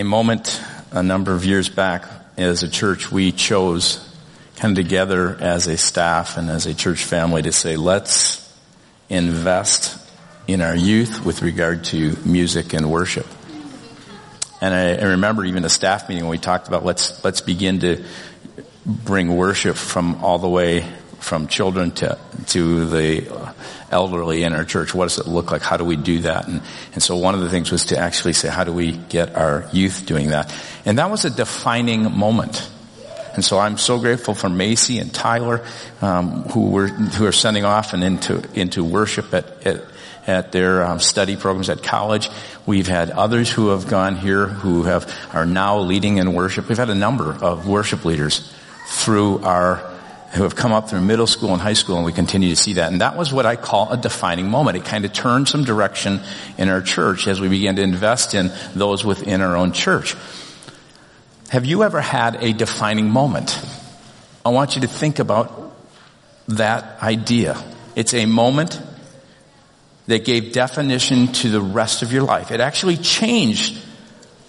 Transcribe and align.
a 0.00 0.04
moment 0.04 0.62
a 0.92 1.02
number 1.02 1.34
of 1.34 1.44
years 1.44 1.68
back 1.68 2.06
as 2.38 2.62
a 2.62 2.68
church 2.68 3.12
we 3.12 3.32
chose 3.32 4.00
kind 4.56 4.76
of 4.76 4.82
together 4.82 5.36
as 5.38 5.66
a 5.66 5.76
staff 5.76 6.38
and 6.38 6.48
as 6.48 6.64
a 6.64 6.72
church 6.72 7.04
family 7.04 7.42
to 7.42 7.52
say 7.52 7.76
let's 7.76 8.40
invest 9.10 9.98
in 10.46 10.62
our 10.62 10.74
youth 10.74 11.22
with 11.26 11.42
regard 11.42 11.84
to 11.84 12.16
music 12.24 12.72
and 12.72 12.90
worship. 12.90 13.26
And 14.62 14.72
I, 14.74 14.94
I 14.94 15.04
remember 15.10 15.44
even 15.44 15.66
a 15.66 15.68
staff 15.68 16.08
meeting 16.08 16.24
when 16.24 16.30
we 16.30 16.38
talked 16.38 16.66
about 16.66 16.82
let's 16.82 17.22
let's 17.22 17.42
begin 17.42 17.80
to 17.80 18.02
bring 18.86 19.36
worship 19.36 19.76
from 19.76 20.24
all 20.24 20.38
the 20.38 20.48
way 20.48 20.86
from 21.20 21.46
children 21.46 21.92
to 21.92 22.18
to 22.48 22.86
the 22.86 23.54
elderly 23.90 24.42
in 24.42 24.52
our 24.52 24.64
church. 24.64 24.94
What 24.94 25.08
does 25.08 25.18
it 25.18 25.26
look 25.26 25.50
like? 25.50 25.62
How 25.62 25.76
do 25.76 25.84
we 25.84 25.96
do 25.96 26.20
that? 26.20 26.48
And, 26.48 26.62
and 26.92 27.02
so 27.02 27.16
one 27.16 27.34
of 27.34 27.40
the 27.40 27.48
things 27.48 27.70
was 27.70 27.86
to 27.86 27.98
actually 27.98 28.32
say, 28.32 28.48
how 28.48 28.64
do 28.64 28.72
we 28.72 28.92
get 28.92 29.36
our 29.36 29.68
youth 29.72 30.06
doing 30.06 30.28
that? 30.28 30.54
And 30.84 30.98
that 30.98 31.10
was 31.10 31.24
a 31.24 31.30
defining 31.30 32.16
moment. 32.16 32.68
And 33.34 33.44
so 33.44 33.58
I'm 33.58 33.78
so 33.78 33.98
grateful 33.98 34.34
for 34.34 34.48
Macy 34.48 34.98
and 34.98 35.12
Tyler, 35.14 35.64
um, 36.02 36.42
who 36.44 36.70
were 36.70 36.88
who 36.88 37.26
are 37.26 37.32
sending 37.32 37.64
off 37.64 37.92
and 37.92 38.02
into 38.02 38.42
into 38.58 38.82
worship 38.82 39.32
at 39.32 39.66
at, 39.66 39.84
at 40.26 40.52
their 40.52 40.84
um, 40.84 40.98
study 40.98 41.36
programs 41.36 41.70
at 41.70 41.82
college. 41.82 42.28
We've 42.66 42.88
had 42.88 43.10
others 43.10 43.50
who 43.50 43.68
have 43.68 43.88
gone 43.88 44.16
here 44.16 44.46
who 44.46 44.82
have 44.82 45.12
are 45.32 45.46
now 45.46 45.78
leading 45.78 46.18
in 46.18 46.34
worship. 46.34 46.68
We've 46.68 46.78
had 46.78 46.90
a 46.90 46.94
number 46.94 47.32
of 47.32 47.68
worship 47.68 48.04
leaders 48.04 48.52
through 48.88 49.44
our 49.44 49.89
who 50.32 50.44
have 50.44 50.54
come 50.54 50.72
up 50.72 50.88
through 50.88 51.00
middle 51.00 51.26
school 51.26 51.52
and 51.52 51.60
high 51.60 51.72
school 51.72 51.96
and 51.96 52.04
we 52.04 52.12
continue 52.12 52.50
to 52.50 52.56
see 52.56 52.74
that. 52.74 52.92
And 52.92 53.00
that 53.00 53.16
was 53.16 53.32
what 53.32 53.46
I 53.46 53.56
call 53.56 53.90
a 53.90 53.96
defining 53.96 54.48
moment. 54.48 54.76
It 54.76 54.84
kind 54.84 55.04
of 55.04 55.12
turned 55.12 55.48
some 55.48 55.64
direction 55.64 56.20
in 56.56 56.68
our 56.68 56.80
church 56.80 57.26
as 57.26 57.40
we 57.40 57.48
began 57.48 57.76
to 57.76 57.82
invest 57.82 58.34
in 58.34 58.52
those 58.74 59.04
within 59.04 59.40
our 59.40 59.56
own 59.56 59.72
church. 59.72 60.14
Have 61.48 61.66
you 61.66 61.82
ever 61.82 62.00
had 62.00 62.44
a 62.44 62.52
defining 62.52 63.10
moment? 63.10 63.60
I 64.44 64.50
want 64.50 64.76
you 64.76 64.82
to 64.82 64.88
think 64.88 65.18
about 65.18 65.74
that 66.48 67.02
idea. 67.02 67.60
It's 67.96 68.14
a 68.14 68.26
moment 68.26 68.80
that 70.06 70.24
gave 70.24 70.52
definition 70.52 71.28
to 71.28 71.50
the 71.50 71.60
rest 71.60 72.02
of 72.02 72.12
your 72.12 72.22
life. 72.22 72.52
It 72.52 72.60
actually 72.60 72.96
changed 72.96 73.76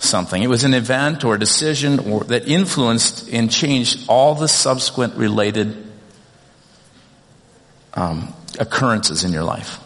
something. 0.03 0.41
It 0.41 0.47
was 0.47 0.63
an 0.63 0.73
event 0.73 1.23
or 1.23 1.35
a 1.35 1.39
decision 1.39 1.99
or, 1.99 2.23
that 2.25 2.47
influenced 2.47 3.29
and 3.31 3.51
changed 3.51 4.05
all 4.07 4.35
the 4.35 4.47
subsequent 4.47 5.15
related 5.15 5.87
um, 7.93 8.33
occurrences 8.59 9.23
in 9.23 9.31
your 9.31 9.43
life. 9.43 9.79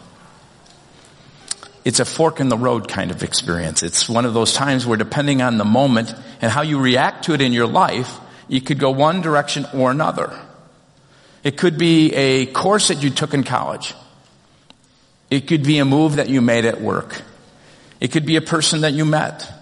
It's 1.84 2.00
a 2.00 2.04
fork 2.04 2.40
in 2.40 2.48
the 2.48 2.56
road 2.56 2.88
kind 2.88 3.10
of 3.10 3.22
experience. 3.22 3.82
It's 3.82 4.08
one 4.08 4.24
of 4.24 4.34
those 4.34 4.54
times 4.54 4.86
where 4.86 4.96
depending 4.96 5.40
on 5.40 5.56
the 5.56 5.64
moment 5.64 6.12
and 6.40 6.50
how 6.50 6.62
you 6.62 6.80
react 6.80 7.26
to 7.26 7.32
it 7.32 7.40
in 7.40 7.52
your 7.52 7.66
life, 7.68 8.18
you 8.48 8.60
could 8.60 8.78
go 8.78 8.90
one 8.90 9.20
direction 9.20 9.66
or 9.72 9.90
another. 9.90 10.36
It 11.44 11.56
could 11.56 11.78
be 11.78 12.12
a 12.14 12.46
course 12.46 12.88
that 12.88 13.04
you 13.04 13.10
took 13.10 13.34
in 13.34 13.44
college. 13.44 13.94
It 15.30 15.46
could 15.46 15.62
be 15.62 15.78
a 15.78 15.84
move 15.84 16.16
that 16.16 16.28
you 16.28 16.40
made 16.40 16.64
at 16.64 16.80
work. 16.80 17.22
It 18.00 18.10
could 18.12 18.26
be 18.26 18.36
a 18.36 18.42
person 18.42 18.80
that 18.80 18.92
you 18.92 19.04
met. 19.04 19.52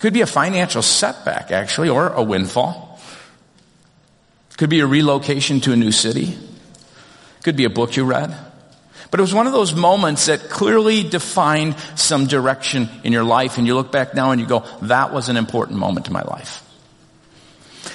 Could 0.00 0.12
be 0.12 0.20
a 0.20 0.26
financial 0.26 0.82
setback, 0.82 1.50
actually, 1.50 1.88
or 1.88 2.08
a 2.08 2.22
windfall. 2.22 3.00
Could 4.56 4.70
be 4.70 4.80
a 4.80 4.86
relocation 4.86 5.60
to 5.60 5.72
a 5.72 5.76
new 5.76 5.92
city. 5.92 6.36
Could 7.42 7.56
be 7.56 7.64
a 7.64 7.70
book 7.70 7.96
you 7.96 8.04
read. 8.04 8.36
But 9.10 9.20
it 9.20 9.22
was 9.22 9.32
one 9.32 9.46
of 9.46 9.52
those 9.52 9.74
moments 9.74 10.26
that 10.26 10.50
clearly 10.50 11.02
defined 11.02 11.76
some 11.94 12.26
direction 12.26 12.88
in 13.04 13.12
your 13.12 13.24
life, 13.24 13.56
and 13.56 13.66
you 13.66 13.74
look 13.74 13.90
back 13.90 14.14
now 14.14 14.32
and 14.32 14.40
you 14.40 14.46
go, 14.46 14.64
that 14.82 15.12
was 15.12 15.28
an 15.28 15.36
important 15.36 15.78
moment 15.78 16.06
in 16.06 16.12
my 16.12 16.22
life. 16.22 16.62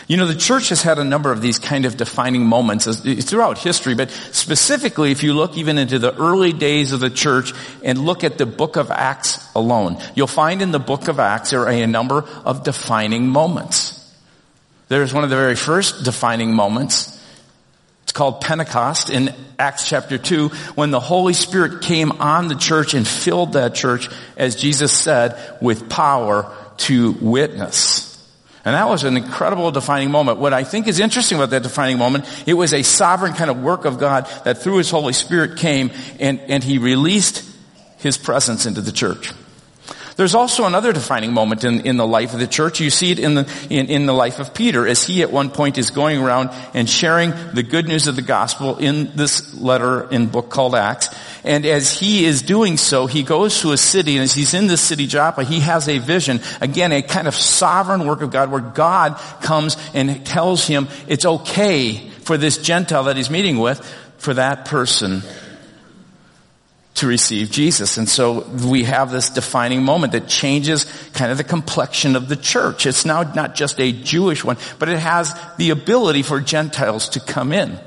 You 0.08 0.18
know, 0.18 0.28
the 0.28 0.36
church 0.36 0.70
has 0.70 0.82
had 0.82 1.00
a 1.00 1.04
number 1.04 1.32
of 1.32 1.42
these 1.42 1.60
kind 1.60 1.86
of 1.86 1.98
defining 1.98 2.46
moments 2.46 2.86
throughout 3.26 3.58
history, 3.58 3.96
but 3.96 4.10
specifically 4.10 5.12
if 5.12 5.24
you 5.24 5.34
look 5.34 5.58
even 5.58 5.78
into 5.78 6.00
the 6.00 6.14
early 6.16 6.54
days 6.54 6.92
of 6.92 7.00
the 7.00 7.10
church 7.10 7.54
and 7.84 8.00
look 8.00 8.24
at 8.24 8.38
the 8.38 8.46
book 8.46 8.76
of 8.76 8.92
Acts 8.92 9.50
alone, 9.56 9.98
you'll 10.16 10.28
find 10.28 10.62
in 10.62 10.72
the 10.72 10.80
book 10.80 11.08
of 11.08 11.20
Acts 11.20 11.52
there 11.52 11.62
are 11.62 11.70
a 11.70 11.88
number 11.88 12.24
of 12.46 12.64
defining 12.64 13.28
moments. 13.28 14.00
There's 14.90 15.14
one 15.14 15.24
of 15.24 15.30
the 15.30 15.36
very 15.36 15.56
first 15.56 16.04
defining 16.04 16.54
moments. 16.54 17.20
It's 18.04 18.12
called 18.12 18.42
Pentecost 18.42 19.10
in 19.10 19.34
Acts 19.58 19.88
chapter 19.88 20.18
2 20.18 20.50
when 20.76 20.92
the 20.92 21.00
Holy 21.00 21.34
Spirit 21.34 21.82
came 21.82 22.12
on 22.12 22.48
the 22.48 22.56
church 22.56 22.94
and 22.94 23.08
filled 23.08 23.54
that 23.54 23.74
church, 23.74 24.10
as 24.38 24.56
Jesus 24.56 24.92
said, 24.92 25.58
with 25.62 25.90
power 25.90 26.54
to 26.78 27.14
witness. 27.14 28.13
And 28.66 28.76
that 28.76 28.88
was 28.88 29.04
an 29.04 29.18
incredible 29.18 29.72
defining 29.72 30.10
moment. 30.10 30.40
What 30.40 30.54
I 30.54 30.64
think 30.64 30.88
is 30.88 31.00
interesting 31.00 31.38
about 31.38 31.50
that 31.50 31.64
defining 31.64 31.98
moment, 31.98 32.26
it 32.48 32.54
was 32.54 32.74
a 32.74 32.82
sovereign 32.82 33.34
kind 33.34 33.52
of 33.52 33.62
work 33.62 33.84
of 33.84 34.00
God 34.00 34.30
that 34.46 34.60
through 34.60 34.78
His 34.78 34.90
Holy 34.90 35.14
Spirit 35.14 35.58
came 35.58 35.92
and, 36.20 36.40
and 36.40 36.64
He 36.64 36.78
released 36.78 37.44
His 37.98 38.18
presence 38.18 38.66
into 38.66 38.80
the 38.80 38.94
church. 38.94 39.34
There's 40.16 40.36
also 40.36 40.66
another 40.66 40.94
defining 40.94 41.34
moment 41.34 41.64
in, 41.64 41.82
in 41.82 41.98
the 41.98 42.06
life 42.06 42.34
of 42.34 42.40
the 42.40 42.48
church. 42.48 42.80
You 42.80 42.90
see 42.90 43.12
it 43.12 43.20
in 43.20 43.34
the, 43.34 43.68
in, 43.70 43.88
in 43.88 44.06
the 44.06 44.14
life 44.14 44.40
of 44.40 44.54
Peter 44.54 44.88
as 44.88 45.04
he 45.04 45.24
at 45.24 45.32
one 45.32 45.50
point 45.50 45.78
is 45.78 45.90
going 45.90 46.22
around 46.22 46.52
and 46.74 46.90
sharing 46.90 47.32
the 47.54 47.64
good 47.64 47.88
news 47.88 48.08
of 48.08 48.16
the 48.16 48.22
gospel 48.22 48.78
in 48.78 49.16
this 49.16 49.54
letter 49.60 50.10
in 50.10 50.28
book 50.28 50.50
called 50.50 50.76
Acts. 50.76 51.10
And 51.44 51.66
as 51.66 51.92
he 51.92 52.26
is 52.26 52.42
doing 52.42 52.78
so, 52.78 53.08
he 53.08 53.24
goes 53.24 53.62
to 53.62 53.72
a 53.72 53.78
city 53.78 54.16
and 54.16 54.24
as 54.24 54.34
he's 54.34 54.54
in 54.54 54.68
this 54.68 54.82
city 54.82 55.08
Joppa, 55.08 55.44
he 55.44 55.60
has 55.62 55.90
a 55.90 55.98
vision. 55.98 56.42
Again, 56.62 56.92
a 56.92 57.02
kind 57.02 57.28
of 57.28 57.36
sovereign 57.36 58.06
work 58.06 58.22
of 58.22 58.32
God 58.32 58.52
where 58.52 58.62
God 58.62 59.18
comes 59.42 59.78
and 59.94 60.26
tells 60.26 60.68
him 60.68 60.88
it's 61.08 61.26
okay 61.26 62.10
for 62.20 62.38
this 62.38 62.58
Gentile 62.58 63.06
that 63.06 63.18
he's 63.18 63.30
meeting 63.30 63.58
with, 63.58 63.84
for 64.18 64.36
that 64.36 64.66
person 64.66 65.22
to 66.96 67.08
receive 67.08 67.50
Jesus. 67.50 67.98
And 67.98 68.08
so 68.08 68.42
we 68.68 68.84
have 68.84 69.12
this 69.12 69.30
defining 69.30 69.84
moment 69.84 70.14
that 70.14 70.28
changes 70.28 70.86
kind 71.14 71.32
of 71.32 71.38
the 71.38 71.44
complexion 71.44 72.16
of 72.16 72.30
the 72.30 72.36
church. 72.36 72.86
It's 72.86 73.06
now 73.06 73.24
not 73.24 73.56
just 73.56 73.80
a 73.80 73.92
Jewish 73.92 74.44
one, 74.44 74.58
but 74.80 74.90
it 74.90 75.00
has 75.00 75.36
the 75.58 75.72
ability 75.72 76.22
for 76.22 76.40
Gentiles 76.40 77.10
to 77.10 77.20
come 77.20 77.52
in. 77.52 77.80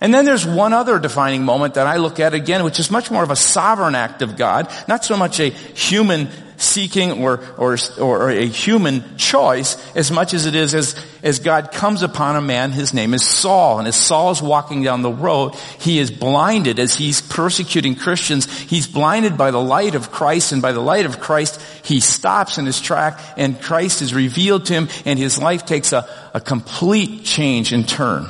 And 0.00 0.12
then 0.12 0.24
there's 0.24 0.46
one 0.46 0.72
other 0.72 0.98
defining 0.98 1.44
moment 1.44 1.74
that 1.74 1.86
I 1.86 1.96
look 1.96 2.20
at 2.20 2.34
again, 2.34 2.64
which 2.64 2.78
is 2.78 2.90
much 2.90 3.10
more 3.10 3.22
of 3.22 3.30
a 3.30 3.36
sovereign 3.36 3.94
act 3.94 4.20
of 4.22 4.36
God, 4.36 4.70
not 4.88 5.04
so 5.04 5.16
much 5.16 5.40
a 5.40 5.48
human 5.48 6.28
seeking 6.56 7.24
or, 7.24 7.40
or, 7.56 7.76
or 8.00 8.30
a 8.30 8.46
human 8.46 9.16
choice 9.16 9.76
as 9.94 10.10
much 10.10 10.34
as 10.34 10.46
it 10.46 10.54
is 10.54 10.74
as, 10.74 10.94
as 11.22 11.38
God 11.38 11.72
comes 11.72 12.02
upon 12.02 12.36
a 12.36 12.40
man, 12.40 12.72
his 12.72 12.94
name 12.94 13.14
is 13.14 13.24
Saul. 13.26 13.78
And 13.78 13.88
as 13.88 13.96
Saul 13.96 14.30
is 14.30 14.42
walking 14.42 14.82
down 14.82 15.02
the 15.02 15.12
road, 15.12 15.54
he 15.80 15.98
is 15.98 16.10
blinded 16.10 16.78
as 16.78 16.94
he's 16.94 17.20
persecuting 17.20 17.94
Christians. 17.94 18.46
He's 18.60 18.86
blinded 18.86 19.36
by 19.36 19.50
the 19.50 19.60
light 19.60 19.94
of 19.94 20.10
Christ 20.10 20.52
and 20.52 20.62
by 20.62 20.72
the 20.72 20.80
light 20.80 21.06
of 21.06 21.20
Christ, 21.20 21.60
he 21.84 22.00
stops 22.00 22.58
in 22.58 22.66
his 22.66 22.80
track 22.80 23.20
and 23.36 23.60
Christ 23.60 24.02
is 24.02 24.14
revealed 24.14 24.66
to 24.66 24.72
him 24.74 24.88
and 25.04 25.18
his 25.18 25.38
life 25.38 25.66
takes 25.66 25.92
a, 25.92 26.08
a 26.34 26.40
complete 26.40 27.24
change 27.24 27.72
and 27.72 27.88
turn. 27.88 28.28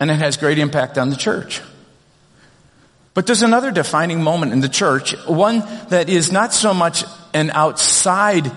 And 0.00 0.10
it 0.10 0.18
has 0.18 0.36
great 0.36 0.58
impact 0.58 0.98
on 0.98 1.10
the 1.10 1.16
church. 1.16 1.60
But 3.18 3.26
there's 3.26 3.42
another 3.42 3.72
defining 3.72 4.22
moment 4.22 4.52
in 4.52 4.60
the 4.60 4.68
church, 4.68 5.12
one 5.26 5.64
that 5.88 6.08
is 6.08 6.30
not 6.30 6.54
so 6.54 6.72
much 6.72 7.02
an 7.34 7.50
outside 7.50 8.48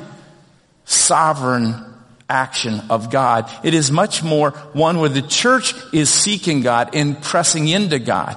sovereign 0.86 1.84
action 2.30 2.80
of 2.92 3.10
God. 3.10 3.50
It 3.64 3.74
is 3.74 3.90
much 3.90 4.22
more 4.22 4.52
one 4.74 5.00
where 5.00 5.10
the 5.10 5.24
church 5.24 5.74
is 5.92 6.12
seeking 6.12 6.62
God 6.62 6.94
and 6.94 7.20
pressing 7.20 7.70
into 7.70 7.98
God. 7.98 8.36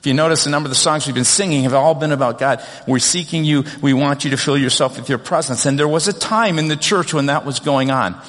If 0.00 0.08
you 0.08 0.12
notice, 0.12 0.46
a 0.46 0.50
number 0.50 0.66
of 0.66 0.70
the 0.70 0.74
songs 0.74 1.06
we've 1.06 1.14
been 1.14 1.22
singing 1.22 1.62
have 1.62 1.74
all 1.74 1.94
been 1.94 2.10
about 2.10 2.40
God. 2.40 2.60
We're 2.88 2.98
seeking 2.98 3.44
you. 3.44 3.62
We 3.80 3.92
want 3.92 4.24
you 4.24 4.30
to 4.30 4.36
fill 4.36 4.58
yourself 4.58 4.98
with 4.98 5.08
your 5.08 5.18
presence. 5.18 5.66
And 5.66 5.78
there 5.78 5.86
was 5.86 6.08
a 6.08 6.12
time 6.12 6.58
in 6.58 6.66
the 6.66 6.76
church 6.76 7.14
when 7.14 7.26
that 7.26 7.46
was 7.46 7.60
going 7.60 7.92
on. 7.92 8.20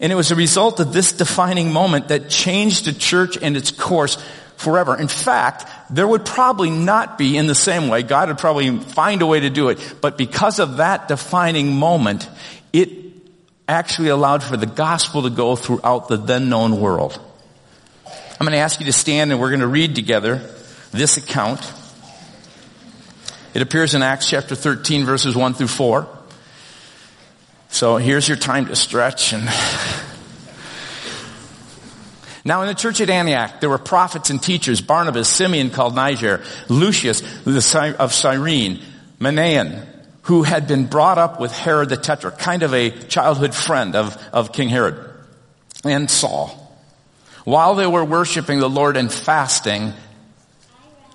And 0.00 0.10
it 0.10 0.16
was 0.16 0.30
a 0.30 0.34
result 0.34 0.80
of 0.80 0.94
this 0.94 1.12
defining 1.12 1.74
moment 1.74 2.08
that 2.08 2.30
changed 2.30 2.86
the 2.86 2.94
church 2.94 3.36
and 3.36 3.54
its 3.54 3.70
course 3.70 4.16
forever. 4.62 4.96
In 4.96 5.08
fact, 5.08 5.66
there 5.90 6.06
would 6.06 6.24
probably 6.24 6.70
not 6.70 7.18
be 7.18 7.36
in 7.36 7.46
the 7.46 7.54
same 7.54 7.88
way. 7.88 8.02
God 8.02 8.28
would 8.28 8.38
probably 8.38 8.78
find 8.78 9.20
a 9.20 9.26
way 9.26 9.40
to 9.40 9.50
do 9.50 9.68
it. 9.68 9.96
But 10.00 10.16
because 10.16 10.58
of 10.58 10.78
that 10.78 11.08
defining 11.08 11.74
moment, 11.74 12.28
it 12.72 12.90
actually 13.68 14.08
allowed 14.08 14.42
for 14.42 14.56
the 14.56 14.66
gospel 14.66 15.22
to 15.22 15.30
go 15.30 15.56
throughout 15.56 16.08
the 16.08 16.16
then 16.16 16.48
known 16.48 16.80
world. 16.80 17.20
I'm 18.06 18.46
going 18.46 18.52
to 18.52 18.58
ask 18.58 18.80
you 18.80 18.86
to 18.86 18.92
stand 18.92 19.30
and 19.30 19.40
we're 19.40 19.50
going 19.50 19.60
to 19.60 19.66
read 19.66 19.94
together 19.94 20.36
this 20.90 21.16
account. 21.16 21.72
It 23.54 23.62
appears 23.62 23.94
in 23.94 24.02
Acts 24.02 24.28
chapter 24.28 24.54
13 24.54 25.04
verses 25.04 25.36
1 25.36 25.54
through 25.54 25.68
4. 25.68 26.08
So 27.68 27.96
here's 27.96 28.28
your 28.28 28.36
time 28.36 28.66
to 28.66 28.76
stretch 28.76 29.32
and 29.32 29.48
now 32.44 32.62
in 32.62 32.68
the 32.68 32.74
church 32.74 33.00
at 33.00 33.10
Antioch, 33.10 33.60
there 33.60 33.70
were 33.70 33.78
prophets 33.78 34.30
and 34.30 34.42
teachers, 34.42 34.80
Barnabas, 34.80 35.28
Simeon 35.28 35.70
called 35.70 35.94
Niger, 35.94 36.42
Lucius 36.68 37.22
of 37.46 38.12
Cyrene, 38.12 38.82
Manaen, 39.20 39.86
who 40.22 40.42
had 40.42 40.66
been 40.66 40.86
brought 40.86 41.18
up 41.18 41.40
with 41.40 41.52
Herod 41.52 41.88
the 41.88 41.96
Tetrarch, 41.96 42.38
kind 42.38 42.62
of 42.62 42.74
a 42.74 42.90
childhood 42.90 43.54
friend 43.54 43.94
of, 43.94 44.16
of 44.32 44.52
King 44.52 44.68
Herod 44.68 44.96
and 45.84 46.10
Saul. 46.10 46.58
While 47.44 47.74
they 47.74 47.86
were 47.86 48.04
worshiping 48.04 48.60
the 48.60 48.70
Lord 48.70 48.96
and 48.96 49.12
fasting, 49.12 49.92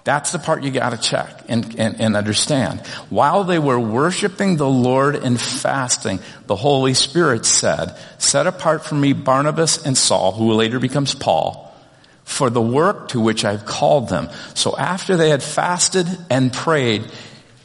that's 0.07 0.31
the 0.31 0.39
part 0.39 0.63
you 0.63 0.71
gotta 0.71 0.95
check 0.95 1.43
and, 1.49 1.77
and, 1.77 1.99
and, 1.99 2.15
understand. 2.15 2.79
While 3.09 3.43
they 3.43 3.59
were 3.59 3.77
worshiping 3.77 4.55
the 4.55 4.69
Lord 4.69 5.17
and 5.17 5.37
fasting, 5.37 6.21
the 6.45 6.55
Holy 6.55 6.93
Spirit 6.93 7.45
said, 7.45 7.93
set 8.17 8.47
apart 8.47 8.85
for 8.85 8.95
me 8.95 9.11
Barnabas 9.11 9.85
and 9.85 9.97
Saul, 9.97 10.31
who 10.31 10.53
later 10.53 10.79
becomes 10.79 11.13
Paul, 11.13 11.75
for 12.23 12.49
the 12.49 12.61
work 12.61 13.09
to 13.09 13.19
which 13.19 13.43
I've 13.43 13.65
called 13.65 14.07
them. 14.07 14.29
So 14.53 14.77
after 14.77 15.17
they 15.17 15.29
had 15.29 15.43
fasted 15.43 16.07
and 16.29 16.53
prayed, 16.53 17.03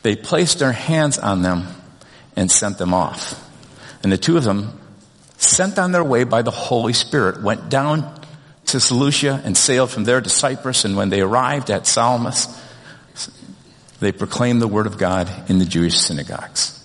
they 0.02 0.16
placed 0.16 0.58
their 0.58 0.72
hands 0.72 1.20
on 1.20 1.42
them 1.42 1.68
and 2.34 2.50
sent 2.50 2.76
them 2.76 2.92
off. 2.92 3.38
And 4.02 4.10
the 4.10 4.18
two 4.18 4.36
of 4.36 4.42
them, 4.42 4.80
sent 5.36 5.78
on 5.78 5.92
their 5.92 6.02
way 6.02 6.24
by 6.24 6.42
the 6.42 6.50
Holy 6.50 6.92
Spirit, 6.92 7.40
went 7.40 7.68
down 7.68 8.20
to 8.72 8.80
Seleucia 8.80 9.40
and 9.44 9.56
sailed 9.56 9.90
from 9.90 10.04
there 10.04 10.20
to 10.20 10.28
Cyprus. 10.28 10.84
And 10.84 10.96
when 10.96 11.08
they 11.08 11.20
arrived 11.20 11.70
at 11.70 11.86
Salamis, 11.86 12.48
they 14.00 14.12
proclaimed 14.12 14.60
the 14.60 14.68
word 14.68 14.86
of 14.86 14.98
God 14.98 15.30
in 15.48 15.58
the 15.58 15.64
Jewish 15.64 15.96
synagogues. 15.98 16.78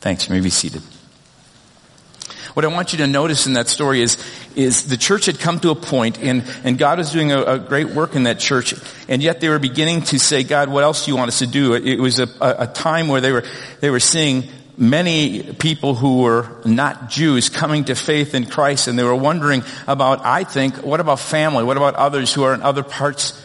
Thanks. 0.00 0.28
You 0.28 0.34
may 0.34 0.40
be 0.40 0.50
seated. 0.50 0.82
What 2.54 2.64
I 2.64 2.68
want 2.68 2.92
you 2.92 2.98
to 2.98 3.06
notice 3.06 3.46
in 3.46 3.52
that 3.52 3.68
story 3.68 4.02
is, 4.02 4.18
is 4.56 4.88
the 4.88 4.96
church 4.96 5.26
had 5.26 5.38
come 5.38 5.60
to 5.60 5.70
a 5.70 5.76
point 5.76 6.18
and, 6.20 6.42
and 6.64 6.76
God 6.76 6.98
was 6.98 7.12
doing 7.12 7.30
a, 7.30 7.42
a 7.42 7.58
great 7.60 7.90
work 7.90 8.16
in 8.16 8.24
that 8.24 8.40
church 8.40 8.74
and 9.08 9.22
yet 9.22 9.40
they 9.40 9.48
were 9.48 9.60
beginning 9.60 10.02
to 10.02 10.18
say, 10.18 10.42
God, 10.42 10.68
what 10.68 10.82
else 10.82 11.04
do 11.04 11.12
you 11.12 11.16
want 11.16 11.28
us 11.28 11.38
to 11.38 11.46
do? 11.46 11.74
It, 11.74 11.86
it 11.86 12.00
was 12.00 12.18
a, 12.18 12.26
a, 12.40 12.64
a 12.64 12.66
time 12.66 13.06
where 13.06 13.20
they 13.20 13.30
were, 13.30 13.44
they 13.80 13.88
were 13.88 14.00
seeing 14.00 14.48
many 14.80 15.42
people 15.42 15.94
who 15.94 16.22
were 16.22 16.48
not 16.64 17.10
Jews 17.10 17.50
coming 17.50 17.84
to 17.84 17.94
faith 17.94 18.34
in 18.34 18.46
Christ 18.46 18.88
and 18.88 18.98
they 18.98 19.04
were 19.04 19.14
wondering 19.14 19.62
about, 19.86 20.24
I 20.24 20.44
think, 20.44 20.76
what 20.82 21.00
about 21.00 21.20
family? 21.20 21.62
What 21.62 21.76
about 21.76 21.94
others 21.94 22.32
who 22.32 22.42
are 22.44 22.54
in 22.54 22.62
other 22.62 22.82
parts 22.82 23.40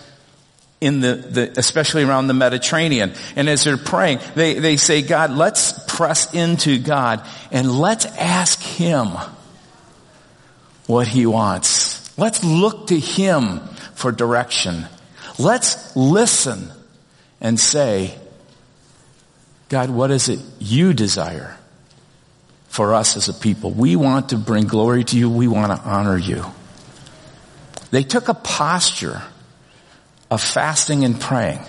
in 0.82 1.02
the, 1.02 1.16
the, 1.16 1.54
especially 1.58 2.04
around 2.04 2.28
the 2.28 2.34
Mediterranean. 2.34 3.14
And 3.36 3.50
as 3.50 3.64
they're 3.64 3.78
praying, 3.78 4.20
they, 4.36 4.56
they 4.56 4.78
say, 4.78 5.02
God, 5.02 5.32
let's 5.32 5.74
press 5.88 6.34
into 6.34 6.78
God 6.78 7.26
and 7.52 7.72
let's 7.72 8.06
ask 8.06 8.62
Him 8.62 9.08
what 10.86 11.08
He 11.08 11.26
wants. 11.26 12.18
Let's 12.18 12.44
look 12.44 12.88
to 12.88 13.00
Him 13.00 13.60
for 13.96 14.12
direction. 14.12 14.86
Let's 15.40 15.96
listen 15.96 16.72
and 17.42 17.60
say, 17.60 18.16
God, 19.70 19.90
what 19.90 20.12
is 20.12 20.30
it 20.30 20.40
you 20.60 20.94
desire 20.94 21.58
for 22.68 22.94
us 22.94 23.18
as 23.18 23.30
a 23.30 23.34
people? 23.34 23.72
We 23.72 23.96
want 23.96 24.30
to 24.30 24.38
bring 24.38 24.68
glory 24.68 25.04
to 25.04 25.18
you. 25.18 25.30
We 25.30 25.48
want 25.48 25.72
to 25.72 25.88
honor 25.88 26.18
you. 26.18 26.46
They 27.92 28.04
took 28.04 28.28
a 28.28 28.34
posture 28.34 29.22
of 30.30 30.42
fasting 30.42 31.04
and 31.04 31.20
praying. 31.20 31.62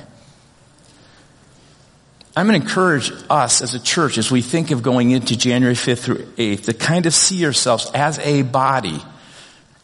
I'm 2.36 2.46
going 2.46 2.60
to 2.60 2.66
encourage 2.66 3.12
us 3.30 3.62
as 3.62 3.72
a 3.74 3.80
church 3.80 4.18
as 4.18 4.30
we 4.30 4.42
think 4.42 4.70
of 4.70 4.82
going 4.82 5.10
into 5.10 5.38
January 5.38 5.74
5th 5.74 6.00
through 6.00 6.24
8th 6.36 6.64
to 6.64 6.74
kind 6.74 7.06
of 7.06 7.14
see 7.14 7.36
yourselves 7.36 7.90
as 7.94 8.18
a 8.18 8.42
body, 8.42 9.00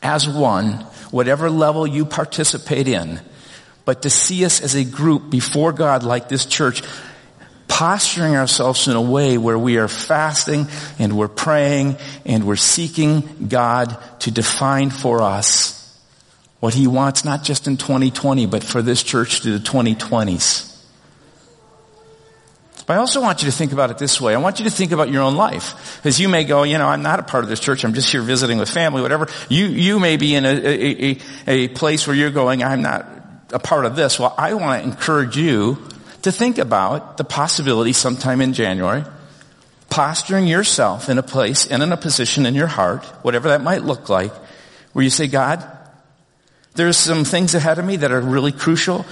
as 0.02 0.28
one, 0.28 0.72
whatever 1.10 1.48
level 1.48 1.86
you 1.86 2.04
participate 2.04 2.88
in, 2.88 3.20
but 3.86 4.02
to 4.02 4.10
see 4.10 4.44
us 4.44 4.60
as 4.60 4.74
a 4.74 4.84
group 4.84 5.30
before 5.30 5.72
God 5.72 6.02
like 6.02 6.28
this 6.28 6.44
church, 6.44 6.82
posturing 7.72 8.36
ourselves 8.36 8.86
in 8.86 8.94
a 8.94 9.00
way 9.00 9.38
where 9.38 9.58
we 9.58 9.78
are 9.78 9.88
fasting 9.88 10.66
and 10.98 11.16
we're 11.16 11.26
praying 11.26 11.96
and 12.26 12.46
we're 12.46 12.54
seeking 12.54 13.48
God 13.48 13.96
to 14.20 14.30
define 14.30 14.90
for 14.90 15.22
us 15.22 15.78
what 16.60 16.74
he 16.74 16.86
wants 16.86 17.24
not 17.24 17.42
just 17.42 17.66
in 17.66 17.78
2020, 17.78 18.44
but 18.44 18.62
for 18.62 18.82
this 18.82 19.02
church 19.02 19.40
to 19.40 19.58
the 19.58 19.64
2020s. 19.64 20.68
But 22.86 22.92
I 22.92 22.96
also 22.98 23.22
want 23.22 23.42
you 23.42 23.50
to 23.50 23.56
think 23.56 23.72
about 23.72 23.90
it 23.90 23.96
this 23.96 24.20
way. 24.20 24.34
I 24.34 24.38
want 24.38 24.58
you 24.58 24.66
to 24.66 24.70
think 24.70 24.92
about 24.92 25.10
your 25.10 25.22
own 25.22 25.36
life. 25.36 25.96
Because 25.96 26.20
you 26.20 26.28
may 26.28 26.44
go, 26.44 26.64
you 26.64 26.76
know, 26.76 26.88
I'm 26.88 27.02
not 27.02 27.20
a 27.20 27.22
part 27.22 27.42
of 27.42 27.48
this 27.48 27.58
church. 27.58 27.86
I'm 27.86 27.94
just 27.94 28.12
here 28.12 28.20
visiting 28.20 28.58
with 28.58 28.68
family, 28.68 29.00
whatever. 29.00 29.28
You, 29.48 29.64
you 29.64 29.98
may 29.98 30.18
be 30.18 30.34
in 30.34 30.44
a, 30.44 30.50
a, 30.50 31.10
a, 31.10 31.18
a 31.46 31.68
place 31.68 32.06
where 32.06 32.14
you're 32.14 32.30
going, 32.30 32.62
I'm 32.62 32.82
not 32.82 33.06
a 33.50 33.58
part 33.58 33.86
of 33.86 33.96
this. 33.96 34.20
Well, 34.20 34.34
I 34.36 34.52
want 34.52 34.82
to 34.82 34.86
encourage 34.86 35.38
you 35.38 35.78
to 36.22 36.32
think 36.32 36.58
about 36.58 37.16
the 37.16 37.24
possibility 37.24 37.92
sometime 37.92 38.40
in 38.40 38.52
January, 38.52 39.04
posturing 39.90 40.46
yourself 40.46 41.08
in 41.08 41.18
a 41.18 41.22
place 41.22 41.66
and 41.66 41.82
in 41.82 41.92
a 41.92 41.96
position 41.96 42.46
in 42.46 42.54
your 42.54 42.66
heart, 42.66 43.04
whatever 43.22 43.48
that 43.48 43.62
might 43.62 43.82
look 43.82 44.08
like, 44.08 44.32
where 44.92 45.02
you 45.02 45.10
say, 45.10 45.26
God, 45.26 45.66
there's 46.74 46.96
some 46.96 47.24
things 47.24 47.54
ahead 47.54 47.78
of 47.78 47.84
me 47.84 47.96
that 47.96 48.12
are 48.12 48.20
really 48.20 48.52
crucial. 48.52 49.04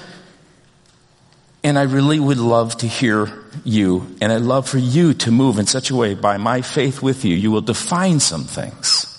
And 1.63 1.79
I 1.79 1.83
really 1.83 2.19
would 2.19 2.39
love 2.39 2.77
to 2.79 2.87
hear 2.87 3.31
you. 3.65 4.17
And 4.23 4.33
I'd 4.33 4.41
love 4.41 4.69
for 4.69 4.79
you 4.79 5.13
to 5.15 5.31
move 5.31 5.59
in 5.59 5.67
such 5.67 5.91
a 5.91 5.97
way 5.97 6.15
by 6.15 6.39
my 6.39 6.63
faith 6.63 7.03
with 7.03 7.25
you, 7.25 7.35
you 7.35 7.51
will 7.51 7.61
define 7.61 8.21
some 8.21 8.45
things. 8.45 9.10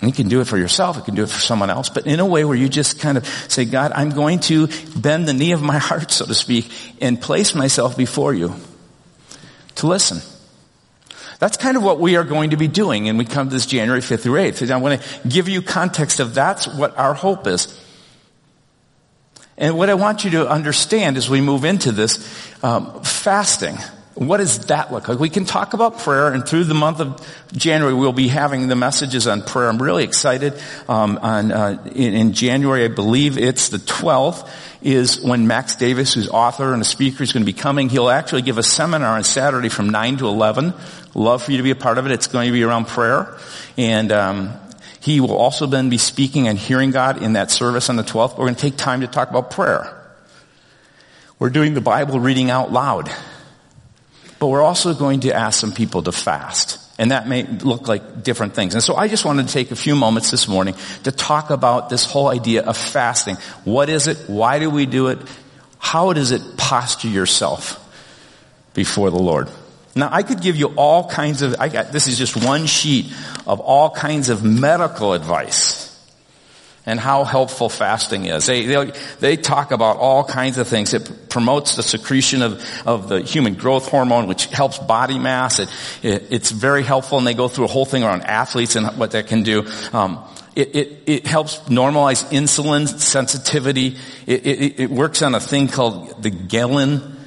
And 0.00 0.08
you 0.08 0.14
can 0.14 0.28
do 0.28 0.40
it 0.40 0.46
for 0.46 0.56
yourself, 0.56 0.96
you 0.96 1.02
can 1.02 1.16
do 1.16 1.24
it 1.24 1.28
for 1.28 1.40
someone 1.40 1.70
else, 1.70 1.88
but 1.88 2.06
in 2.06 2.20
a 2.20 2.26
way 2.26 2.44
where 2.44 2.56
you 2.56 2.68
just 2.68 3.00
kind 3.00 3.18
of 3.18 3.26
say, 3.48 3.64
God, 3.64 3.90
I'm 3.92 4.10
going 4.10 4.38
to 4.40 4.68
bend 4.96 5.26
the 5.26 5.32
knee 5.32 5.52
of 5.52 5.62
my 5.62 5.78
heart, 5.78 6.10
so 6.12 6.24
to 6.26 6.34
speak, 6.34 6.70
and 7.00 7.20
place 7.20 7.54
myself 7.54 7.96
before 7.96 8.32
you 8.32 8.54
to 9.76 9.86
listen. 9.86 10.20
That's 11.38 11.56
kind 11.56 11.76
of 11.76 11.84
what 11.84 12.00
we 12.00 12.16
are 12.16 12.24
going 12.24 12.50
to 12.50 12.56
be 12.56 12.68
doing 12.68 13.08
and 13.08 13.16
we 13.16 13.24
come 13.24 13.48
to 13.48 13.54
this 13.54 13.66
January 13.66 14.00
5th 14.00 14.20
through 14.20 14.40
8th. 14.40 14.62
And 14.62 14.70
I 14.72 14.76
want 14.78 15.00
to 15.00 15.28
give 15.28 15.48
you 15.48 15.62
context 15.62 16.18
of 16.20 16.34
that's 16.34 16.66
what 16.66 16.98
our 16.98 17.14
hope 17.14 17.46
is. 17.46 17.84
And 19.56 19.76
what 19.76 19.90
I 19.90 19.94
want 19.94 20.24
you 20.24 20.30
to 20.32 20.48
understand 20.48 21.16
as 21.16 21.28
we 21.30 21.40
move 21.40 21.64
into 21.64 21.92
this, 21.92 22.18
um, 22.62 23.02
fasting. 23.02 23.76
What 24.18 24.38
does 24.38 24.66
that 24.66 24.92
look 24.92 25.06
like? 25.06 25.20
We 25.20 25.30
can 25.30 25.44
talk 25.44 25.74
about 25.74 26.00
prayer, 26.00 26.32
and 26.32 26.44
through 26.44 26.64
the 26.64 26.74
month 26.74 26.98
of 26.98 27.24
January, 27.52 27.94
we'll 27.94 28.12
be 28.12 28.26
having 28.26 28.66
the 28.66 28.74
messages 28.74 29.28
on 29.28 29.42
prayer. 29.42 29.68
I'm 29.68 29.80
really 29.80 30.02
excited. 30.02 30.54
Um, 30.88 31.20
on 31.22 31.52
uh, 31.52 31.84
in, 31.94 32.14
in, 32.14 32.32
January, 32.32 32.84
I 32.84 32.88
believe 32.88 33.38
it's 33.38 33.68
the 33.68 33.76
12th, 33.76 34.50
is 34.82 35.20
when 35.20 35.46
Max 35.46 35.76
Davis, 35.76 36.14
who's 36.14 36.28
author 36.28 36.72
and 36.72 36.82
a 36.82 36.84
speaker, 36.84 37.22
is 37.22 37.32
going 37.32 37.46
to 37.46 37.52
be 37.52 37.56
coming. 37.56 37.88
He'll 37.88 38.08
actually 38.08 38.42
give 38.42 38.58
a 38.58 38.62
seminar 38.64 39.16
on 39.16 39.22
Saturday 39.22 39.68
from 39.68 39.90
9 39.90 40.16
to 40.16 40.26
11. 40.26 40.74
Love 41.14 41.44
for 41.44 41.52
you 41.52 41.58
to 41.58 41.62
be 41.62 41.70
a 41.70 41.76
part 41.76 41.96
of 41.96 42.06
it. 42.06 42.10
It's 42.10 42.26
going 42.26 42.48
to 42.48 42.52
be 42.52 42.64
around 42.64 42.88
prayer, 42.88 43.38
and 43.76 44.10
um, 44.10 44.52
he 44.98 45.20
will 45.20 45.36
also 45.36 45.66
then 45.66 45.90
be 45.90 45.98
speaking 45.98 46.48
and 46.48 46.58
hearing 46.58 46.90
God 46.90 47.22
in 47.22 47.34
that 47.34 47.52
service 47.52 47.88
on 47.88 47.94
the 47.94 48.02
12th. 48.02 48.32
We're 48.32 48.46
going 48.46 48.56
to 48.56 48.60
take 48.60 48.76
time 48.76 49.02
to 49.02 49.06
talk 49.06 49.30
about 49.30 49.52
prayer. 49.52 49.94
We're 51.38 51.50
doing 51.50 51.74
the 51.74 51.80
Bible 51.80 52.18
reading 52.18 52.50
out 52.50 52.72
loud. 52.72 53.12
But 54.38 54.48
we're 54.48 54.62
also 54.62 54.94
going 54.94 55.20
to 55.20 55.34
ask 55.34 55.60
some 55.60 55.72
people 55.72 56.02
to 56.04 56.12
fast. 56.12 56.78
And 56.98 57.12
that 57.12 57.28
may 57.28 57.44
look 57.44 57.86
like 57.86 58.22
different 58.22 58.54
things. 58.54 58.74
And 58.74 58.82
so 58.82 58.96
I 58.96 59.08
just 59.08 59.24
wanted 59.24 59.46
to 59.46 59.52
take 59.52 59.70
a 59.70 59.76
few 59.76 59.94
moments 59.94 60.30
this 60.30 60.48
morning 60.48 60.74
to 61.04 61.12
talk 61.12 61.50
about 61.50 61.90
this 61.90 62.04
whole 62.04 62.28
idea 62.28 62.62
of 62.62 62.76
fasting. 62.76 63.36
What 63.64 63.88
is 63.88 64.08
it? 64.08 64.18
Why 64.28 64.58
do 64.58 64.68
we 64.68 64.86
do 64.86 65.08
it? 65.08 65.18
How 65.78 66.12
does 66.12 66.32
it 66.32 66.56
posture 66.56 67.08
yourself 67.08 67.84
before 68.74 69.10
the 69.10 69.18
Lord? 69.18 69.48
Now 69.94 70.08
I 70.12 70.22
could 70.22 70.40
give 70.40 70.56
you 70.56 70.74
all 70.76 71.08
kinds 71.08 71.42
of, 71.42 71.56
I 71.60 71.68
got, 71.68 71.92
this 71.92 72.08
is 72.08 72.18
just 72.18 72.36
one 72.36 72.66
sheet 72.66 73.12
of 73.46 73.60
all 73.60 73.90
kinds 73.90 74.28
of 74.28 74.44
medical 74.44 75.12
advice 75.12 75.87
and 76.88 76.98
how 76.98 77.24
helpful 77.24 77.68
fasting 77.68 78.24
is. 78.24 78.46
They, 78.46 78.64
they, 78.64 78.92
they, 79.20 79.36
talk 79.36 79.72
about 79.72 79.98
all 79.98 80.24
kinds 80.24 80.56
of 80.56 80.66
things. 80.66 80.94
It 80.94 81.28
promotes 81.28 81.76
the 81.76 81.82
secretion 81.82 82.40
of, 82.40 82.64
of 82.86 83.10
the 83.10 83.20
human 83.20 83.54
growth 83.54 83.88
hormone, 83.88 84.26
which 84.26 84.46
helps 84.46 84.78
body 84.78 85.18
mass. 85.18 85.58
It, 85.58 85.68
it, 86.02 86.26
it's 86.30 86.50
very 86.50 86.82
helpful, 86.82 87.18
and 87.18 87.26
they 87.26 87.34
go 87.34 87.46
through 87.46 87.66
a 87.66 87.68
whole 87.68 87.84
thing 87.84 88.04
around 88.04 88.22
athletes 88.22 88.74
and 88.74 88.86
what 88.98 89.10
that 89.10 89.26
can 89.26 89.42
do. 89.42 89.66
Um, 89.92 90.24
it, 90.56 90.74
it, 90.74 91.02
it, 91.06 91.26
helps 91.26 91.58
normalize 91.68 92.24
insulin 92.30 92.88
sensitivity. 92.88 93.96
It, 94.26 94.46
it, 94.46 94.80
it 94.80 94.90
works 94.90 95.20
on 95.20 95.34
a 95.34 95.40
thing 95.40 95.68
called 95.68 96.22
the 96.22 96.30
ghrelin 96.30 97.17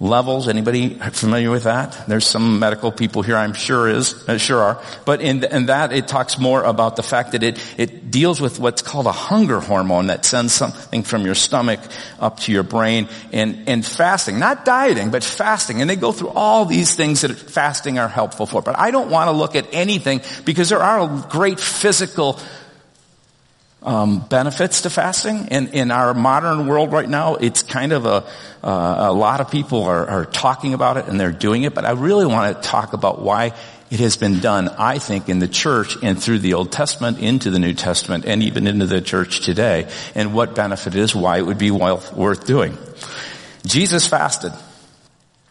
levels. 0.00 0.48
Anybody 0.48 0.94
familiar 0.94 1.50
with 1.50 1.64
that? 1.64 2.08
There's 2.08 2.26
some 2.26 2.58
medical 2.58 2.90
people 2.90 3.20
here, 3.20 3.36
I'm 3.36 3.52
sure 3.52 3.86
is, 3.86 4.26
uh, 4.28 4.38
sure 4.38 4.60
are. 4.60 4.82
But 5.04 5.20
in, 5.20 5.44
in 5.44 5.66
that, 5.66 5.92
it 5.92 6.08
talks 6.08 6.38
more 6.38 6.64
about 6.64 6.96
the 6.96 7.02
fact 7.02 7.32
that 7.32 7.42
it, 7.42 7.58
it 7.76 8.10
deals 8.10 8.40
with 8.40 8.58
what's 8.58 8.80
called 8.80 9.06
a 9.06 9.12
hunger 9.12 9.60
hormone 9.60 10.06
that 10.06 10.24
sends 10.24 10.54
something 10.54 11.02
from 11.02 11.26
your 11.26 11.34
stomach 11.34 11.80
up 12.18 12.40
to 12.40 12.52
your 12.52 12.62
brain 12.62 13.08
and, 13.30 13.68
and 13.68 13.84
fasting, 13.84 14.38
not 14.38 14.64
dieting, 14.64 15.10
but 15.10 15.22
fasting. 15.22 15.82
And 15.82 15.90
they 15.90 15.96
go 15.96 16.12
through 16.12 16.30
all 16.30 16.64
these 16.64 16.96
things 16.96 17.20
that 17.20 17.34
fasting 17.34 17.98
are 17.98 18.08
helpful 18.08 18.46
for. 18.46 18.62
But 18.62 18.78
I 18.78 18.90
don't 18.90 19.10
want 19.10 19.28
to 19.28 19.32
look 19.32 19.54
at 19.54 19.66
anything 19.72 20.22
because 20.46 20.70
there 20.70 20.82
are 20.82 21.26
great 21.28 21.60
physical 21.60 22.40
um, 23.82 24.20
benefits 24.20 24.82
to 24.82 24.90
fasting. 24.90 25.48
And 25.50 25.74
in 25.74 25.90
our 25.90 26.14
modern 26.14 26.66
world 26.66 26.92
right 26.92 27.08
now, 27.08 27.36
it's 27.36 27.62
kind 27.62 27.92
of 27.92 28.06
a, 28.06 28.24
uh, 28.62 28.96
a 29.08 29.12
lot 29.12 29.40
of 29.40 29.50
people 29.50 29.84
are, 29.84 30.06
are 30.06 30.24
talking 30.26 30.74
about 30.74 30.96
it 30.96 31.06
and 31.06 31.18
they're 31.18 31.32
doing 31.32 31.62
it. 31.62 31.74
But 31.74 31.84
I 31.84 31.92
really 31.92 32.26
want 32.26 32.56
to 32.56 32.68
talk 32.68 32.92
about 32.92 33.22
why 33.22 33.52
it 33.90 34.00
has 34.00 34.16
been 34.16 34.38
done, 34.38 34.68
I 34.68 34.98
think, 34.98 35.28
in 35.28 35.40
the 35.40 35.48
church 35.48 35.96
and 36.02 36.22
through 36.22 36.40
the 36.40 36.54
Old 36.54 36.70
Testament 36.70 37.18
into 37.18 37.50
the 37.50 37.58
New 37.58 37.74
Testament 37.74 38.24
and 38.24 38.42
even 38.42 38.66
into 38.66 38.86
the 38.86 39.00
church 39.00 39.40
today 39.40 39.90
and 40.14 40.32
what 40.32 40.54
benefit 40.54 40.94
is, 40.94 41.14
why 41.14 41.38
it 41.38 41.42
would 41.42 41.58
be 41.58 41.70
worth, 41.70 42.12
worth 42.12 42.46
doing. 42.46 42.76
Jesus 43.66 44.06
fasted. 44.06 44.52